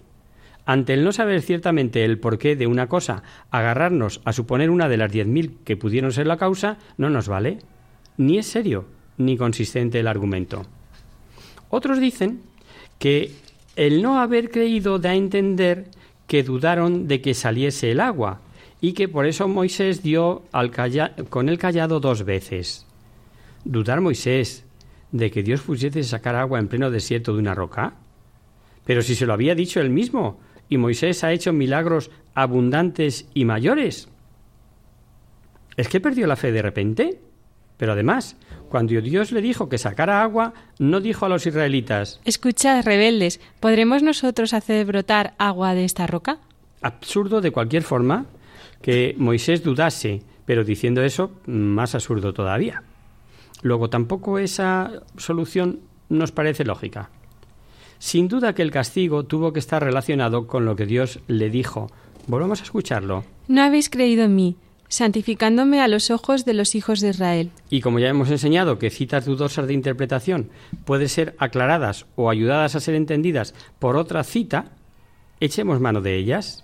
[0.66, 4.98] Ante el no saber ciertamente el porqué de una cosa, agarrarnos a suponer una de
[4.98, 7.60] las diez mil que pudieron ser la causa, no nos vale.
[8.18, 8.86] Ni es serio,
[9.18, 10.66] ni consistente el argumento.
[11.70, 12.42] Otros dicen
[13.00, 13.32] que
[13.78, 15.86] el no haber creído da a entender
[16.28, 18.42] que dudaron de que saliese el agua
[18.82, 20.72] y que por eso Moisés dio al
[21.30, 22.86] con el callado dos veces.
[23.64, 24.66] ¿Dudar Moisés
[25.12, 27.96] de que Dios pusiese sacar agua en pleno desierto de una roca?
[28.88, 33.44] Pero si se lo había dicho él mismo, y Moisés ha hecho milagros abundantes y
[33.44, 34.08] mayores.
[35.76, 37.20] ¿Es que perdió la fe de repente?
[37.76, 38.38] Pero además,
[38.70, 44.04] cuando Dios le dijo que sacara agua, no dijo a los israelitas Escuchad, rebeldes, ¿podremos
[44.04, 46.40] nosotros hacer brotar agua de esta roca?
[46.82, 48.26] Absurdo de cualquier forma
[48.82, 52.84] que Moisés dudase, pero diciendo eso, más absurdo todavía.
[53.64, 57.10] Luego, tampoco esa solución nos parece lógica.
[58.00, 61.90] Sin duda que el castigo tuvo que estar relacionado con lo que Dios le dijo.
[62.28, 63.24] Volvamos a escucharlo.
[63.48, 64.56] No habéis creído en mí,
[64.90, 67.52] santificándome a los ojos de los hijos de Israel.
[67.70, 70.50] Y como ya hemos enseñado que citas dudosas de interpretación
[70.86, 74.72] pueden ser aclaradas o ayudadas a ser entendidas por otra cita,
[75.40, 76.64] echemos mano de ellas.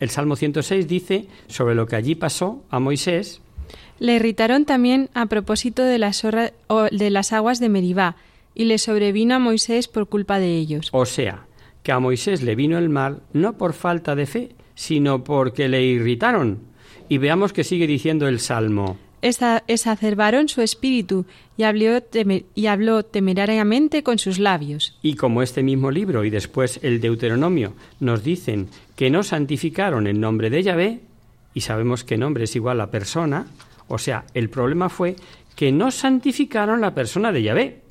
[0.00, 3.40] El Salmo 106 dice sobre lo que allí pasó a Moisés.
[3.98, 8.16] Le irritaron también a propósito de las, de las aguas de Meribá,
[8.56, 10.88] y le sobrevino a Moisés por culpa de ellos.
[10.92, 11.46] O sea,
[11.82, 15.84] que a Moisés le vino el mal no por falta de fe, sino porque le
[15.84, 16.60] irritaron.
[17.08, 18.98] Y veamos que sigue diciendo el Salmo.
[19.22, 22.02] exacerbaron su espíritu y habló,
[22.54, 24.98] y habló temerariamente con sus labios.
[25.02, 30.18] Y como este mismo libro y después el Deuteronomio nos dicen que no santificaron el
[30.18, 31.00] nombre de Yahvé,
[31.52, 33.46] y sabemos que nombre es igual a persona,
[33.88, 35.16] o sea, el problema fue
[35.54, 37.85] que no santificaron la persona de Yahvé.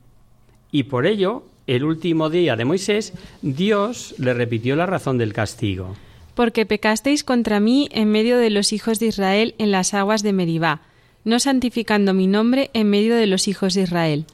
[0.72, 5.96] Y por ello, el último día de Moisés, Dios le repitió la razón del castigo.
[6.36, 10.34] Porque pecasteis contra mí en medio de los hijos de Israel en las aguas de
[10.34, 10.82] Meribá,
[11.24, 14.26] no santificando mi nombre en medio de los hijos de Israel.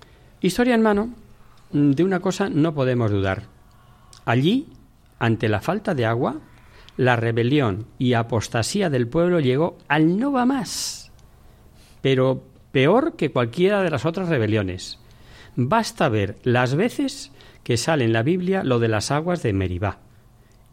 [0.41, 1.09] Historia en mano,
[1.71, 3.43] de una cosa no podemos dudar.
[4.25, 4.67] Allí,
[5.19, 6.41] ante la falta de agua,
[6.97, 11.11] la rebelión y apostasía del pueblo llegó al no va más,
[12.01, 14.99] pero peor que cualquiera de las otras rebeliones.
[15.55, 17.31] Basta ver las veces
[17.63, 19.99] que sale en la Biblia lo de las aguas de Meribá.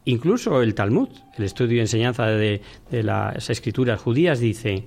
[0.05, 4.85] Incluso el Talmud, el estudio y enseñanza de, de las escrituras judías, dice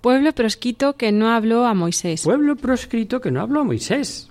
[0.00, 2.22] Pueblo proscrito que no habló a Moisés.
[2.22, 4.30] Pueblo proscrito que no habló a Moisés.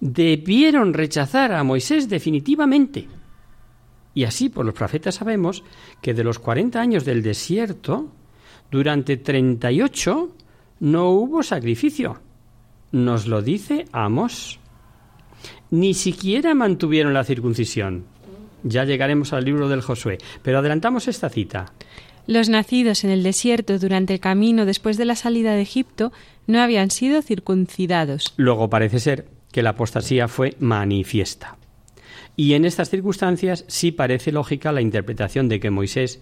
[0.00, 3.08] Debieron rechazar a Moisés definitivamente.
[4.14, 5.64] Y así por los profetas sabemos
[6.00, 8.12] que de los 40 años del desierto,
[8.70, 10.30] durante 38
[10.80, 12.20] no hubo sacrificio.
[12.92, 14.60] Nos lo dice Amos.
[15.70, 18.04] Ni siquiera mantuvieron la circuncisión.
[18.62, 21.72] Ya llegaremos al libro del Josué, pero adelantamos esta cita.
[22.26, 26.12] Los nacidos en el desierto durante el camino después de la salida de Egipto
[26.46, 28.34] no habían sido circuncidados.
[28.36, 31.56] Luego parece ser que la apostasía fue manifiesta.
[32.36, 36.20] Y en estas circunstancias sí parece lógica la interpretación de que Moisés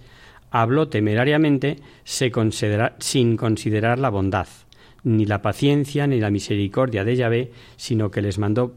[0.50, 4.46] habló temerariamente sin considerar la bondad
[5.04, 8.74] ni la paciencia ni la misericordia de Yahvé, sino que les mandó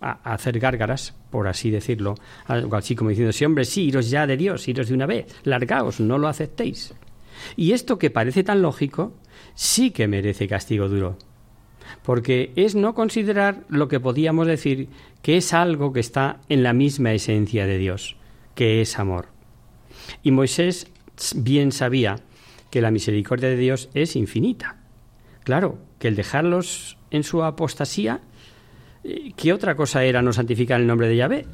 [0.00, 2.14] a, hacer gárgaras, por así decirlo,
[2.46, 5.26] algo así como diciendo, sí, hombre, sí, iros ya de Dios, iros de una vez,
[5.44, 6.94] largaos, no lo aceptéis.
[7.56, 9.14] Y esto que parece tan lógico,
[9.54, 11.16] sí que merece castigo duro,
[12.02, 14.88] porque es no considerar lo que podíamos decir
[15.22, 18.16] que es algo que está en la misma esencia de Dios,
[18.54, 19.28] que es amor.
[20.22, 20.86] Y Moisés
[21.36, 22.20] bien sabía
[22.70, 24.79] que la misericordia de Dios es infinita
[25.50, 28.20] Claro, que el dejarlos en su apostasía,
[29.02, 31.46] eh, ¿qué otra cosa era no santificar el nombre de Yahvé?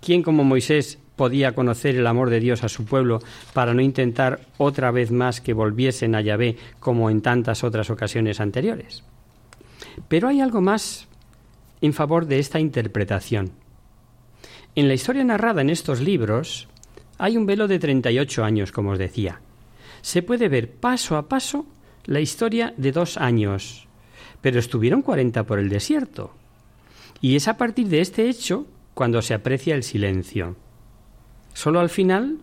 [0.00, 3.20] ¿Quién como Moisés podía conocer el amor de Dios a su pueblo
[3.52, 8.40] para no intentar otra vez más que volviesen a Yahvé como en tantas otras ocasiones
[8.40, 9.04] anteriores?
[10.08, 11.06] Pero hay algo más
[11.80, 13.52] en favor de esta interpretación.
[14.74, 16.66] En la historia narrada en estos libros
[17.18, 19.42] hay un velo de 38 años, como os decía.
[20.02, 21.66] Se puede ver paso a paso
[22.06, 23.86] la historia de dos años,
[24.40, 26.32] pero estuvieron cuarenta por el desierto.
[27.20, 30.56] Y es a partir de este hecho cuando se aprecia el silencio.
[31.54, 32.38] Solo al final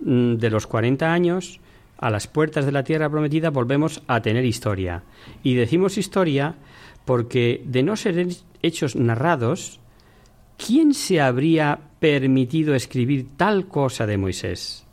[0.00, 1.60] mm, de los cuarenta años,
[1.98, 5.04] a las puertas de la tierra prometida, volvemos a tener historia.
[5.42, 6.56] Y decimos historia
[7.04, 8.26] porque, de no ser
[8.62, 9.78] hechos narrados,
[10.56, 14.84] ¿quién se habría permitido escribir tal cosa de Moisés?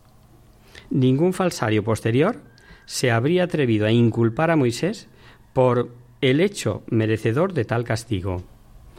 [0.90, 2.51] Ningún falsario posterior
[2.92, 5.08] se habría atrevido a inculpar a Moisés
[5.54, 8.44] por el hecho merecedor de tal castigo.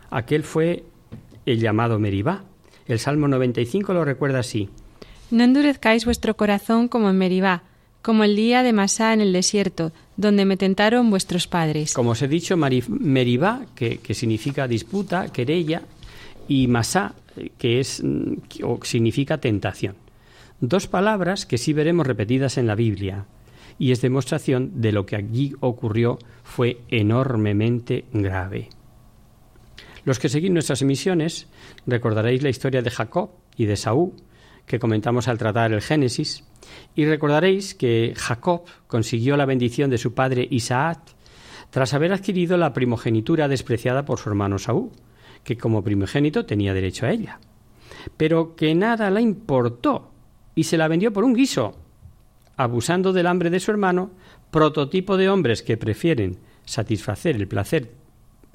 [0.09, 0.85] Aquel fue
[1.45, 2.45] el llamado Meribá.
[2.87, 4.71] El Salmo 95 lo recuerda así.
[5.31, 7.64] No endurezcáis vuestro corazón como en Meribá,
[8.01, 11.93] como el día de Masá en el desierto, donde me tentaron vuestros padres.
[11.93, 15.83] Como os he dicho, Meribá, que, que significa disputa, querella,
[16.49, 17.12] y Masá,
[17.59, 18.03] que es,
[18.64, 19.97] o significa tentación.
[20.62, 23.27] Dos palabras que sí veremos repetidas en la Biblia
[23.83, 28.68] y es demostración de lo que allí ocurrió fue enormemente grave.
[30.05, 31.49] Los que seguís nuestras emisiones
[31.85, 34.12] recordaréis la historia de Jacob y de Saúl
[34.66, 36.45] que comentamos al tratar el Génesis
[36.95, 41.01] y recordaréis que Jacob consiguió la bendición de su padre Isaac
[41.70, 44.93] tras haber adquirido la primogenitura despreciada por su hermano Saúl,
[45.43, 47.41] que como primogénito tenía derecho a ella,
[48.16, 50.12] pero que nada la importó
[50.55, 51.82] y se la vendió por un guiso
[52.63, 54.11] abusando del hambre de su hermano,
[54.51, 57.91] prototipo de hombres que prefieren satisfacer el placer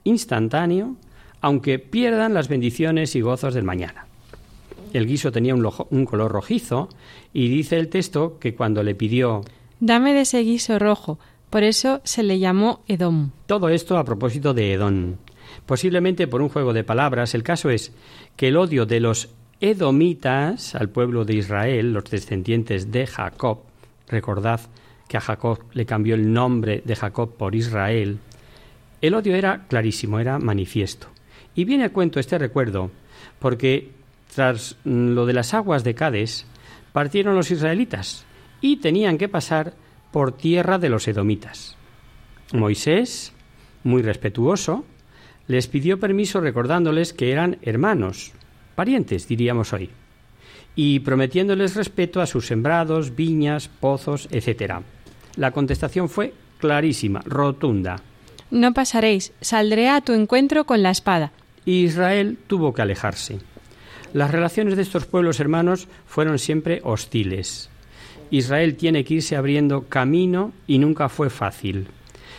[0.04, 0.96] instantáneo,
[1.42, 4.08] aunque pierdan las bendiciones y gozos del mañana.
[4.94, 6.90] El guiso tenía un, color rojizo
[7.34, 9.42] y dice el texto que cuando le pidió
[9.80, 13.32] Dame de ese guiso rojo, por eso se le llamó Edom.
[13.46, 15.16] Todo esto a propósito de Edom.
[15.66, 17.94] Posiblemente por un juego de palabras, el caso es
[18.36, 19.30] que el odio de los
[19.60, 23.60] edomitas al pueblo de Israel, los descendientes de Jacob,
[24.08, 24.62] recordad
[25.08, 28.20] que a Jacob le cambió el nombre de Jacob por Israel,
[29.02, 31.08] el odio era clarísimo, era manifiesto.
[31.56, 32.92] Y viene a cuento este recuerdo
[33.40, 33.92] porque
[34.34, 36.46] tras lo de las aguas de Cades
[36.94, 38.26] partieron los israelitas
[38.62, 39.74] y tenían que pasar
[40.12, 41.78] por tierra de los edomitas.
[42.54, 43.34] Moisés,
[43.84, 44.86] muy respetuoso,
[45.48, 48.34] les pidió permiso recordándoles que eran hermanos,
[48.76, 49.90] parientes, diríamos hoy,
[50.78, 54.76] y prometiéndoles respeto a sus sembrados, viñas, pozos, etc.
[55.36, 57.98] La contestación fue clarísima, rotunda.
[58.52, 61.32] No pasaréis, saldré a tu encuentro con la espada.
[61.66, 63.40] Israel tuvo que alejarse.
[64.14, 67.72] Las relaciones de estos pueblos hermanos fueron siempre hostiles.
[68.30, 71.88] Israel tiene que irse abriendo camino y nunca fue fácil.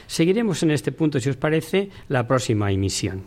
[0.07, 3.25] Seguiremos en este punto, si os parece, la próxima emisión.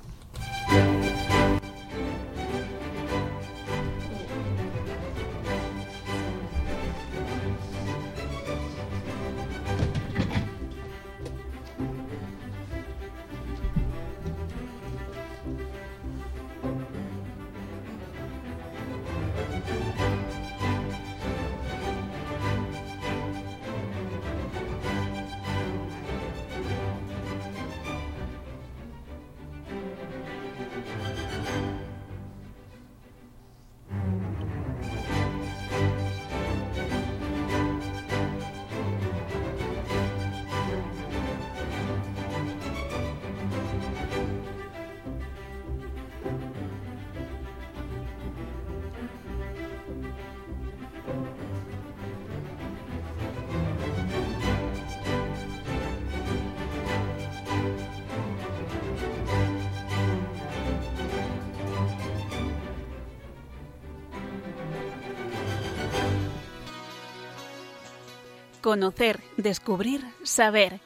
[68.71, 70.79] Conocer, descubrir, saber.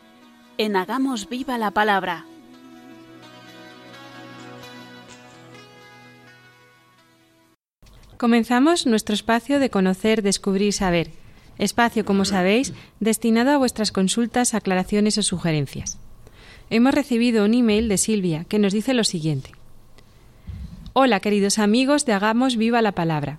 [0.57, 2.25] En Hagamos Viva la Palabra.
[8.17, 11.11] Comenzamos nuestro espacio de conocer, descubrir, saber.
[11.59, 15.99] Espacio, como sabéis, destinado a vuestras consultas, aclaraciones o sugerencias.
[16.71, 19.51] Hemos recibido un email de Silvia que nos dice lo siguiente.
[20.93, 23.37] Hola, queridos amigos de Hagamos Viva la Palabra.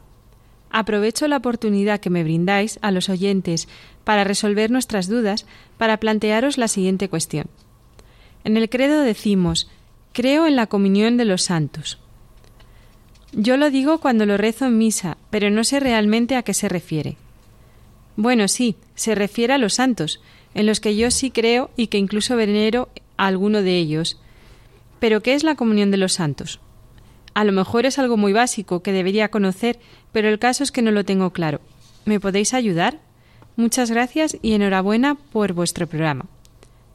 [0.70, 3.66] Aprovecho la oportunidad que me brindáis a los oyentes
[4.06, 5.46] para resolver nuestras dudas,
[5.78, 7.48] para plantearos la siguiente cuestión.
[8.44, 9.68] En el credo decimos,
[10.12, 11.98] creo en la comunión de los santos.
[13.32, 16.68] Yo lo digo cuando lo rezo en misa, pero no sé realmente a qué se
[16.68, 17.16] refiere.
[18.14, 20.20] Bueno, sí, se refiere a los santos,
[20.54, 24.20] en los que yo sí creo y que incluso venero a alguno de ellos.
[25.00, 26.60] Pero ¿qué es la comunión de los santos?
[27.34, 29.80] A lo mejor es algo muy básico que debería conocer,
[30.12, 31.60] pero el caso es que no lo tengo claro.
[32.04, 33.00] ¿Me podéis ayudar?
[33.56, 36.26] Muchas gracias y enhorabuena por vuestro programa.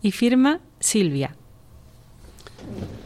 [0.01, 1.36] Y firma Silvia.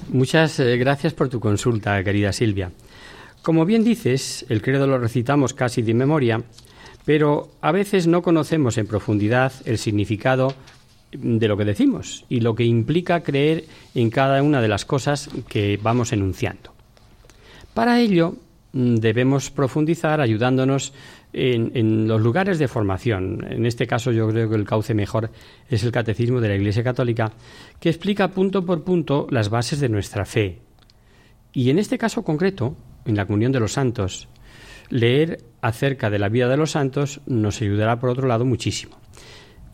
[0.10, 2.72] Muchas eh, gracias por tu consulta, querida Silvia.
[3.42, 6.44] Como bien dices, el credo lo recitamos casi de memoria,
[7.06, 10.54] pero a veces no conocemos en profundidad el significado
[11.12, 15.30] de lo que decimos y lo que implica creer en cada una de las cosas
[15.48, 16.74] que vamos enunciando.
[17.74, 18.36] Para ello,
[18.74, 20.94] mm, debemos profundizar ayudándonos
[21.36, 23.46] en, los lugares de formación.
[23.50, 25.32] En este caso yo creo que el cauce mejor
[25.70, 27.34] es el Catecismo de la Iglesia Católica,
[27.80, 30.62] que explica punto por punto las bases de nuestra fe.
[31.52, 32.76] Y en este caso concreto,
[33.06, 34.30] en la comunión de los santos,
[34.90, 38.98] leer acerca de la vida de los santos nos ayudará por otro lado muchísimo.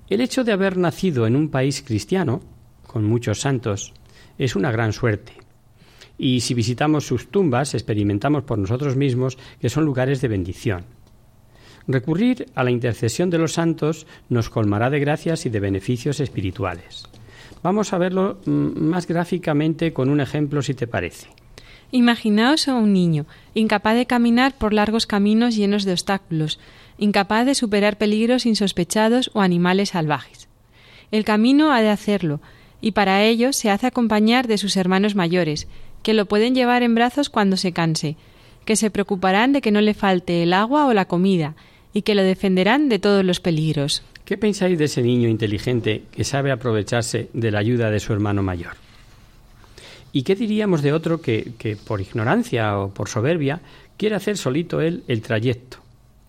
[0.09, 2.41] El hecho de haber nacido en un país cristiano,
[2.87, 3.93] con muchos santos,
[4.37, 5.33] es una gran suerte.
[6.17, 10.85] Y si visitamos sus tumbas, experimentamos por nosotros mismos que son lugares de bendición.
[11.87, 17.05] Recurrir a la intercesión de los santos nos colmará de gracias y de beneficios espirituales.
[17.63, 21.27] Vamos a verlo mm, más gráficamente con un ejemplo, si te parece.
[21.91, 26.59] Imaginaos a un niño, incapaz de caminar por largos caminos llenos de obstáculos,
[26.97, 30.47] incapaz de superar peligros insospechados o animales salvajes.
[31.11, 32.39] El camino ha de hacerlo,
[32.79, 35.67] y para ello se hace acompañar de sus hermanos mayores,
[36.01, 38.15] que lo pueden llevar en brazos cuando se canse,
[38.63, 41.55] que se preocuparán de que no le falte el agua o la comida,
[41.93, 44.03] y que lo defenderán de todos los peligros.
[44.25, 48.43] ¿Qué pensáis de ese niño inteligente que sabe aprovecharse de la ayuda de su hermano
[48.43, 48.73] mayor?
[50.13, 53.61] ¿Y qué diríamos de otro que, que por ignorancia o por soberbia
[53.97, 55.77] quiere hacer solito él el trayecto,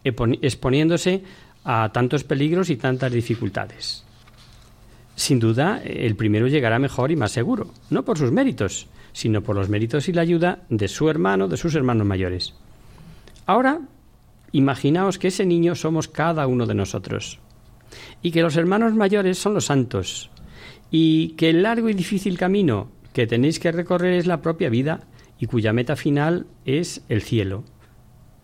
[0.04, 1.22] exponiéndose
[1.64, 4.04] a tantos peligros y tantas dificultades?
[5.14, 9.56] Sin duda, el primero llegará mejor y más seguro, no por sus méritos, sino por
[9.56, 12.54] los méritos y la ayuda de su hermano, de sus hermanos mayores.
[13.46, 13.80] Ahora,
[14.52, 17.40] imaginaos que ese niño somos cada uno de nosotros,
[18.22, 20.30] y que los hermanos mayores son los santos,
[20.90, 25.00] y que el largo y difícil camino que tenéis que recorrer es la propia vida,
[25.38, 27.64] y cuya meta final es el cielo.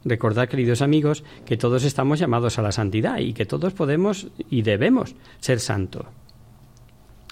[0.05, 4.63] Recordad, queridos amigos, que todos estamos llamados a la santidad y que todos podemos y
[4.63, 6.07] debemos ser santos.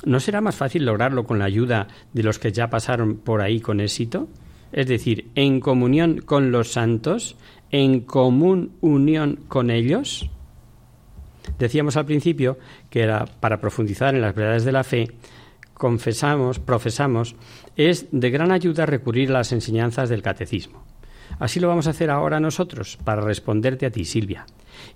[0.05, 3.61] ¿No será más fácil lograrlo con la ayuda de los que ya pasaron por ahí
[3.61, 4.29] con éxito?
[4.73, 7.37] Es decir, en comunión con los santos,
[7.71, 10.31] en común unión con ellos.
[11.59, 12.59] Decíamos al principio
[12.91, 15.09] que era para profundizar en las verdades de la fe,
[15.75, 17.37] confesamos, profesamos,
[17.77, 20.85] es de gran ayuda recurrir a las enseñanzas del catecismo.
[21.39, 24.47] Así lo vamos a hacer ahora nosotros, para responderte a ti, Silvia.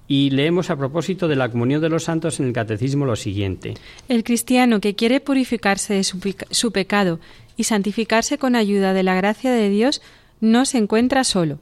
[0.06, 3.74] Y leemos a propósito de la comunión de los santos en el catecismo lo siguiente.
[4.08, 7.20] El cristiano que quiere purificarse de su, pecado
[7.56, 10.00] y santificarse con ayuda de la gracia de Dios
[10.40, 11.58] no se encuentra solo.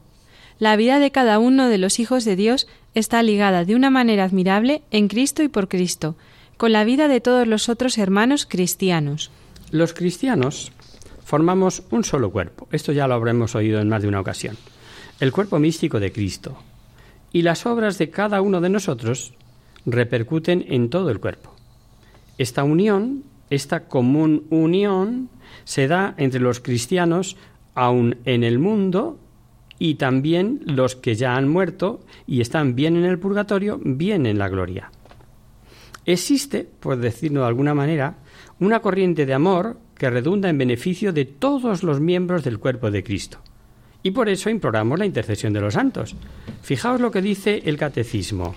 [0.59, 4.25] La vida de cada uno de los hijos de Dios está ligada de una manera
[4.25, 6.17] admirable en Cristo y por Cristo,
[6.57, 9.31] con la vida de todos los otros hermanos cristianos.
[9.71, 10.73] Los cristianos
[11.25, 12.67] formamos un solo cuerpo.
[12.73, 14.57] Esto ya lo habremos oído en más de una ocasión.
[15.21, 16.59] El cuerpo místico de Cristo,
[17.33, 19.35] y las obras de cada uno de nosotros
[19.87, 21.55] repercuten en todo el cuerpo.
[22.37, 25.29] Esta unión, esta común unión,
[25.65, 27.37] se da entre los cristianos
[27.75, 29.19] aún en el mundo
[29.79, 34.39] y también los que ya han muerto y están bien en el purgatorio, bien en
[34.39, 34.91] la gloria.
[36.05, 38.17] Existe, por decirlo de alguna manera,
[38.61, 43.05] una corriente de amor que redunda en beneficio de todos los miembros del cuerpo de
[43.05, 43.39] Cristo.
[44.03, 46.15] Y por eso imploramos la intercesión de los santos.
[46.63, 48.55] Fijaos lo que dice el catecismo.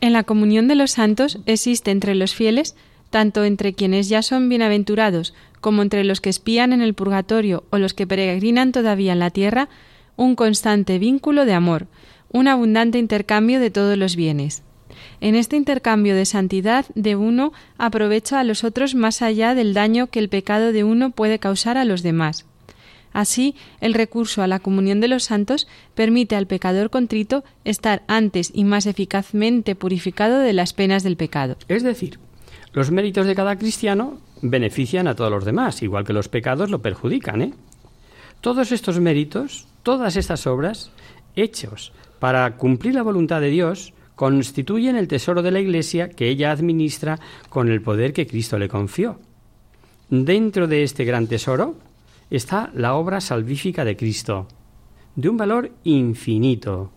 [0.00, 2.76] En la comunión de los santos existe entre los fieles,
[3.10, 7.78] tanto entre quienes ya son bienaventurados como entre los que espían en el purgatorio o
[7.78, 9.68] los que peregrinan todavía en la tierra,
[10.16, 11.86] un constante vínculo de amor,
[12.30, 14.62] un abundante intercambio de todos los bienes.
[15.20, 20.08] En este intercambio de santidad de uno aprovecha a los otros más allá del daño
[20.08, 22.46] que el pecado de uno puede causar a los demás.
[23.12, 28.50] Así, el recurso a la comunión de los santos permite al pecador contrito estar antes
[28.52, 31.56] y más eficazmente purificado de las penas del pecado.
[31.68, 32.18] Es decir,
[32.72, 36.82] los méritos de cada cristiano benefician a todos los demás, igual que los pecados lo
[36.82, 37.40] perjudican.
[37.40, 37.54] ¿eh?
[38.40, 40.90] Todos estos méritos, todas estas obras,
[41.36, 46.50] hechos para cumplir la voluntad de Dios, constituyen el tesoro de la Iglesia que ella
[46.50, 49.20] administra con el poder que Cristo le confió.
[50.08, 51.76] Dentro de este gran tesoro
[52.30, 54.48] está la obra salvífica de Cristo,
[55.14, 56.90] de un valor infinito.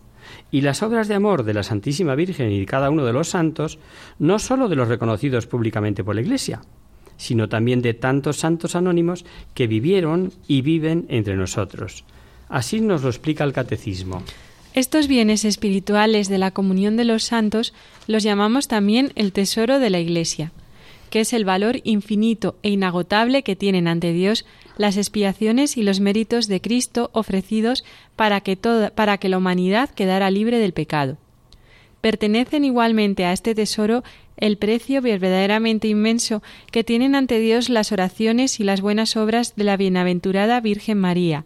[0.51, 3.29] Y las obras de amor de la Santísima Virgen y de cada uno de los
[3.29, 3.79] santos,
[4.19, 6.61] no sólo de los reconocidos públicamente por la Iglesia,
[7.17, 12.05] sino también de tantos santos anónimos que vivieron y viven entre nosotros.
[12.49, 14.23] Así nos lo explica el Catecismo.
[14.73, 17.73] Estos bienes espirituales de la comunión de los santos
[18.07, 20.51] los llamamos también el tesoro de la Iglesia
[21.09, 24.45] que es el valor infinito e inagotable que tienen ante Dios
[24.77, 27.83] las expiaciones y los méritos de Cristo ofrecidos
[28.15, 31.17] para que, toda, para que la humanidad quedara libre del pecado.
[32.01, 34.03] Pertenecen igualmente a este tesoro
[34.37, 39.63] el precio verdaderamente inmenso que tienen ante Dios las oraciones y las buenas obras de
[39.63, 41.43] la bienaventurada Virgen María,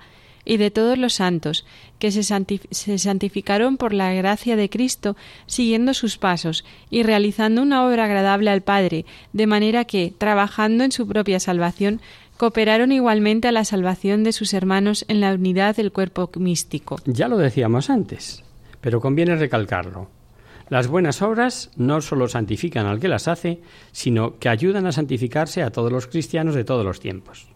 [0.51, 1.65] y de todos los santos,
[1.97, 8.03] que se, santificaron por la gracia de Cristo, siguiendo sus pasos y realizando una obra
[8.03, 12.01] agradable al Padre, de manera que, trabajando en su propia salvación,
[12.35, 16.97] cooperaron igualmente a la salvación de sus hermanos en la unidad del cuerpo místico.
[17.05, 18.43] Ya lo decíamos antes,
[18.81, 20.09] pero conviene recalcarlo.
[20.67, 23.61] Las buenas obras no solo santifican al que las hace,
[23.93, 27.47] sino que ayudan a santificarse a todos los cristianos de todos los tiempos.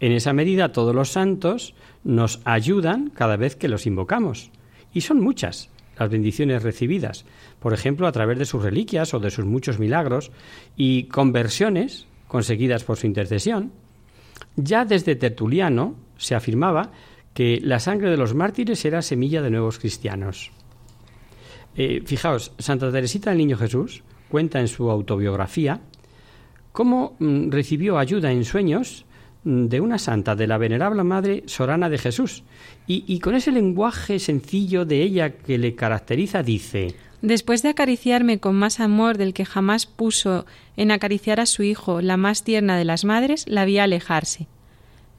[0.00, 1.74] En esa medida todos los santos
[2.04, 4.50] nos ayudan cada vez que los invocamos.
[4.92, 7.24] Y son muchas las bendiciones recibidas,
[7.58, 10.30] por ejemplo, a través de sus reliquias o de sus muchos milagros
[10.76, 13.72] y conversiones conseguidas por su intercesión.
[14.56, 16.92] Ya desde Tertuliano se afirmaba
[17.34, 20.50] que la sangre de los mártires era semilla de nuevos cristianos.
[21.76, 25.80] Eh, fijaos, Santa Teresita del Niño Jesús cuenta en su autobiografía
[26.72, 29.04] cómo mm, recibió ayuda en sueños
[29.48, 32.42] de una santa, de la venerable Madre Sorana de Jesús.
[32.86, 38.54] Y, con ese lenguaje sencillo de ella que le caracteriza, dice, Después de acariciarme con
[38.54, 40.46] más amor del que jamás puso
[40.76, 44.46] en acariciar a su hijo, la más tierna de las madres, la vi alejarse.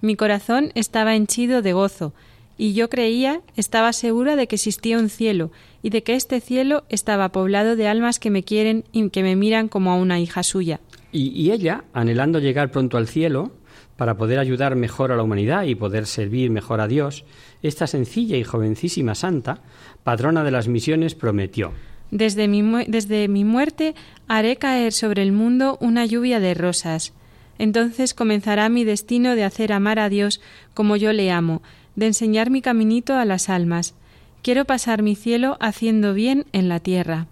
[0.02, 2.14] Mi corazón estaba henchido de gozo,
[2.58, 5.52] y yo creía, estaba segura de que existía un cielo,
[5.82, 9.36] y de que este cielo estaba poblado de almas que me quieren y que me
[9.36, 10.80] miran como a una hija suya.
[11.12, 13.52] Y, y ella, anhelando llegar pronto al cielo,
[14.00, 17.26] para poder ayudar mejor a la humanidad y poder servir mejor a Dios,
[17.62, 19.60] esta sencilla y jovencísima santa,
[20.04, 21.74] patrona de las misiones, prometió
[22.10, 23.96] desde mi, desde mi muerte
[24.30, 27.14] haré caer sobre el mundo una lluvia de rosas.
[27.58, 30.40] Entonces comenzará mi destino de hacer amar a Dios
[30.74, 31.62] como yo le amo,
[31.98, 33.96] de enseñar mi caminito a las almas.
[34.42, 37.28] Quiero pasar mi cielo haciendo bien en la tierra.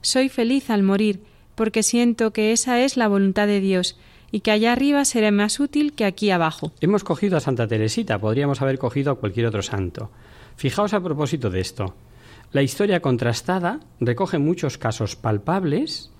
[0.00, 1.20] Soy feliz al morir,
[1.54, 3.98] porque siento que esa es la voluntad de Dios,
[4.30, 6.72] y que allá arriba será más útil que aquí abajo.
[6.80, 10.10] Hemos cogido a Santa Teresita, podríamos haber cogido a cualquier otro santo.
[10.56, 11.94] Fijaos a propósito de esto.
[12.52, 16.10] La historia contrastada recoge muchos casos palpables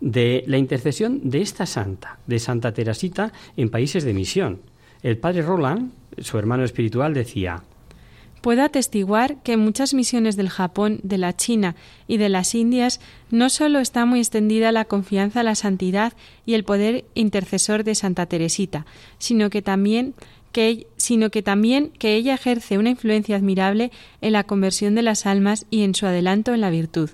[0.00, 4.60] de la intercesión de esta santa, de Santa Teresita, en países de misión.
[5.02, 7.62] El padre Roland, su hermano espiritual, decía
[8.40, 11.76] Puedo atestiguar que en muchas misiones del Japón, de la China
[12.06, 16.14] y de las Indias no solo está muy extendida la confianza, la santidad
[16.46, 18.86] y el poder intercesor de Santa Teresita,
[19.18, 20.14] sino que también
[20.52, 25.26] que, sino que también que ella ejerce una influencia admirable en la conversión de las
[25.26, 27.10] almas y en su adelanto en la virtud.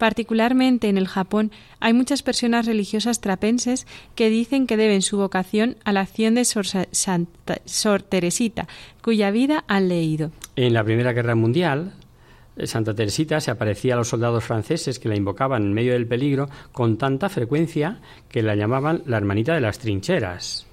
[0.00, 5.76] Particularmente en el Japón hay muchas personas religiosas trapenses que dicen que deben su vocación
[5.84, 6.64] a la acción de Sor,
[7.66, 8.66] Sor Teresita,
[9.02, 10.30] cuya vida han leído.
[10.56, 11.92] En la Primera Guerra Mundial,
[12.64, 16.48] Santa Teresita se aparecía a los soldados franceses que la invocaban en medio del peligro
[16.72, 20.66] con tanta frecuencia que la llamaban la hermanita de las trincheras.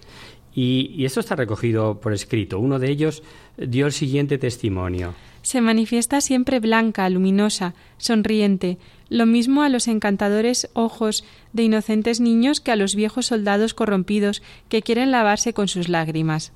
[0.60, 2.58] Y, esto está recogido por escrito.
[2.58, 3.22] Uno de ellos
[3.58, 5.14] dio el siguiente testimonio.
[5.44, 12.60] Se manifiesta siempre blanca, luminosa, sonriente, lo mismo a los encantadores ojos de inocentes niños
[12.60, 16.54] que a los viejos soldados corrompidos que quieren lavarse con sus lágrimas.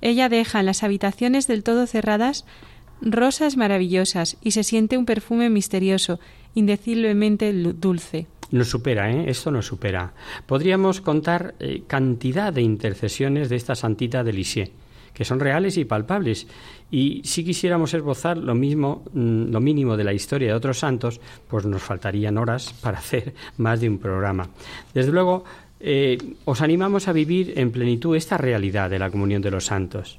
[0.00, 2.46] Ella deja en las habitaciones del todo cerradas
[3.02, 6.18] rosas maravillosas y se siente un perfume misterioso,
[6.54, 8.26] indeciblemente dulce.
[8.50, 9.24] Nos supera, ¿eh?
[9.28, 10.12] Esto nos supera.
[10.46, 14.70] Podríamos contar eh, cantidad de intercesiones de esta santita de Lisieux,
[15.12, 16.46] que son reales y palpables.
[16.90, 21.20] Y si quisiéramos esbozar lo mismo, mm, lo mínimo de la historia de otros santos,
[21.48, 24.48] pues nos faltarían horas para hacer más de un programa.
[24.92, 25.44] Desde luego,
[25.80, 30.18] eh, os animamos a vivir en plenitud esta realidad de la comunión de los santos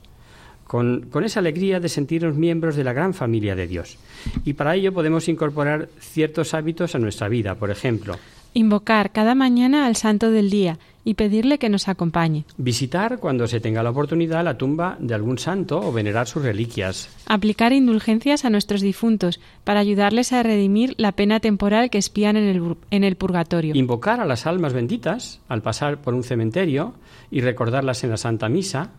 [0.68, 3.98] con, esa alegría de sentirnos miembros de la gran familia de Dios.
[4.44, 8.16] Y para ello podemos incorporar ciertos hábitos a nuestra vida, por ejemplo.
[8.54, 12.46] Invocar cada mañana al santo del día y pedirle que nos acompañe.
[12.58, 17.10] Visitar cuando se tenga la oportunidad la tumba de algún santo o venerar sus reliquias.
[17.28, 22.46] Aplicar indulgencias a nuestros difuntos para ayudarles a redimir la pena temporal que espían en
[22.46, 23.76] el, en el purgatorio.
[23.76, 26.94] Invocar a las almas benditas al pasar por un cementerio
[27.30, 28.92] y recordarlas en la Santa Misa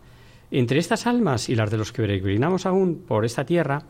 [0.51, 3.82] entre estas almas y las de los que peregrinamos aún por esta tierra,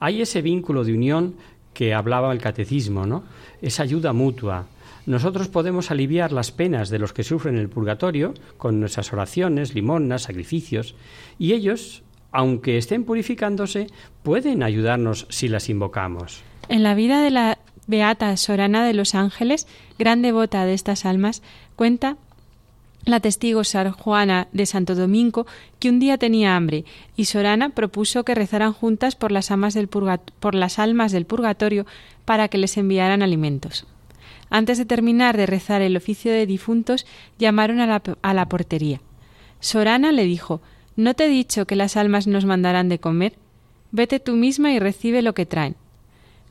[0.00, 1.34] hay ese vínculo de unión
[1.72, 3.24] que hablaba el catecismo, ¿no?
[3.60, 4.66] Esa ayuda mutua.
[5.06, 10.22] Nosotros podemos aliviar las penas de los que sufren el purgatorio con nuestras oraciones, limonas,
[10.22, 10.94] sacrificios,
[11.38, 12.02] y ellos,
[12.32, 13.88] aunque estén purificándose,
[14.22, 16.42] pueden ayudarnos si las invocamos.
[16.68, 19.66] En la vida de la beata Sorana de los Ángeles,
[19.98, 21.42] gran devota de estas almas,
[21.76, 22.16] cuenta
[23.04, 25.46] la testigo Sor Juana de Santo Domingo,
[25.78, 26.84] que un día tenía hambre,
[27.16, 29.88] y Sorana propuso que rezaran juntas por las, almas del
[31.26, 31.86] purgatorio
[32.24, 33.86] para que les enviaran alimentos.
[34.50, 37.06] Antes de terminar de rezar el oficio de difuntos,
[37.38, 39.00] llamaron a la, a la portería.
[39.60, 40.60] Sorana le dijo
[40.96, 43.34] ¿No te he dicho que las almas nos mandarán de comer?
[43.90, 45.76] Vete tú misma y recibe lo que traen.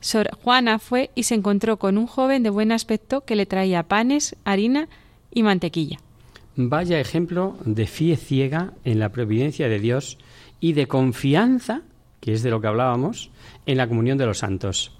[0.00, 3.84] Sor Juana fue y se encontró con un joven de buen aspecto que le traía
[3.84, 4.88] panes, harina
[5.32, 5.98] y mantequilla.
[6.56, 10.18] Vaya ejemplo de fe ciega en la providencia de Dios
[10.60, 11.82] y de confianza,
[12.20, 13.32] que es de lo que hablábamos,
[13.66, 14.96] en la comunión de los santos.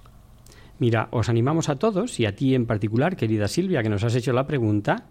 [0.79, 4.15] Mira, os animamos a todos, y a ti en particular, querida Silvia, que nos has
[4.15, 5.05] hecho la pregunta,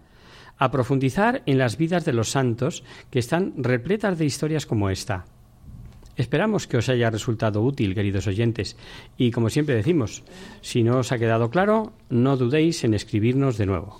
[0.57, 5.25] a profundizar en las vidas de los santos que están repletas de historias como esta.
[6.15, 8.77] Esperamos que os haya resultado útil, queridos oyentes,
[9.17, 10.23] y como siempre decimos,
[10.61, 13.99] si no os ha quedado claro, no dudéis en escribirnos de nuevo.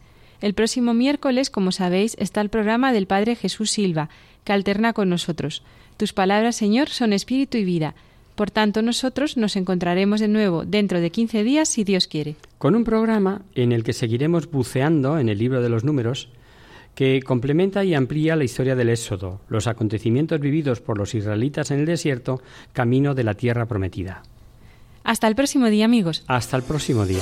[0.41, 4.09] El próximo miércoles, como sabéis, está el programa del Padre Jesús Silva,
[4.43, 5.63] que alterna con nosotros.
[5.97, 7.93] Tus palabras, Señor, son espíritu y vida.
[8.35, 12.35] Por tanto, nosotros nos encontraremos de nuevo dentro de 15 días, si Dios quiere.
[12.57, 16.29] Con un programa en el que seguiremos buceando en el libro de los números,
[16.95, 21.81] que complementa y amplía la historia del Éxodo, los acontecimientos vividos por los israelitas en
[21.81, 22.41] el desierto,
[22.73, 24.23] camino de la tierra prometida.
[25.03, 26.23] Hasta el próximo día, amigos.
[26.27, 27.21] Hasta el próximo día.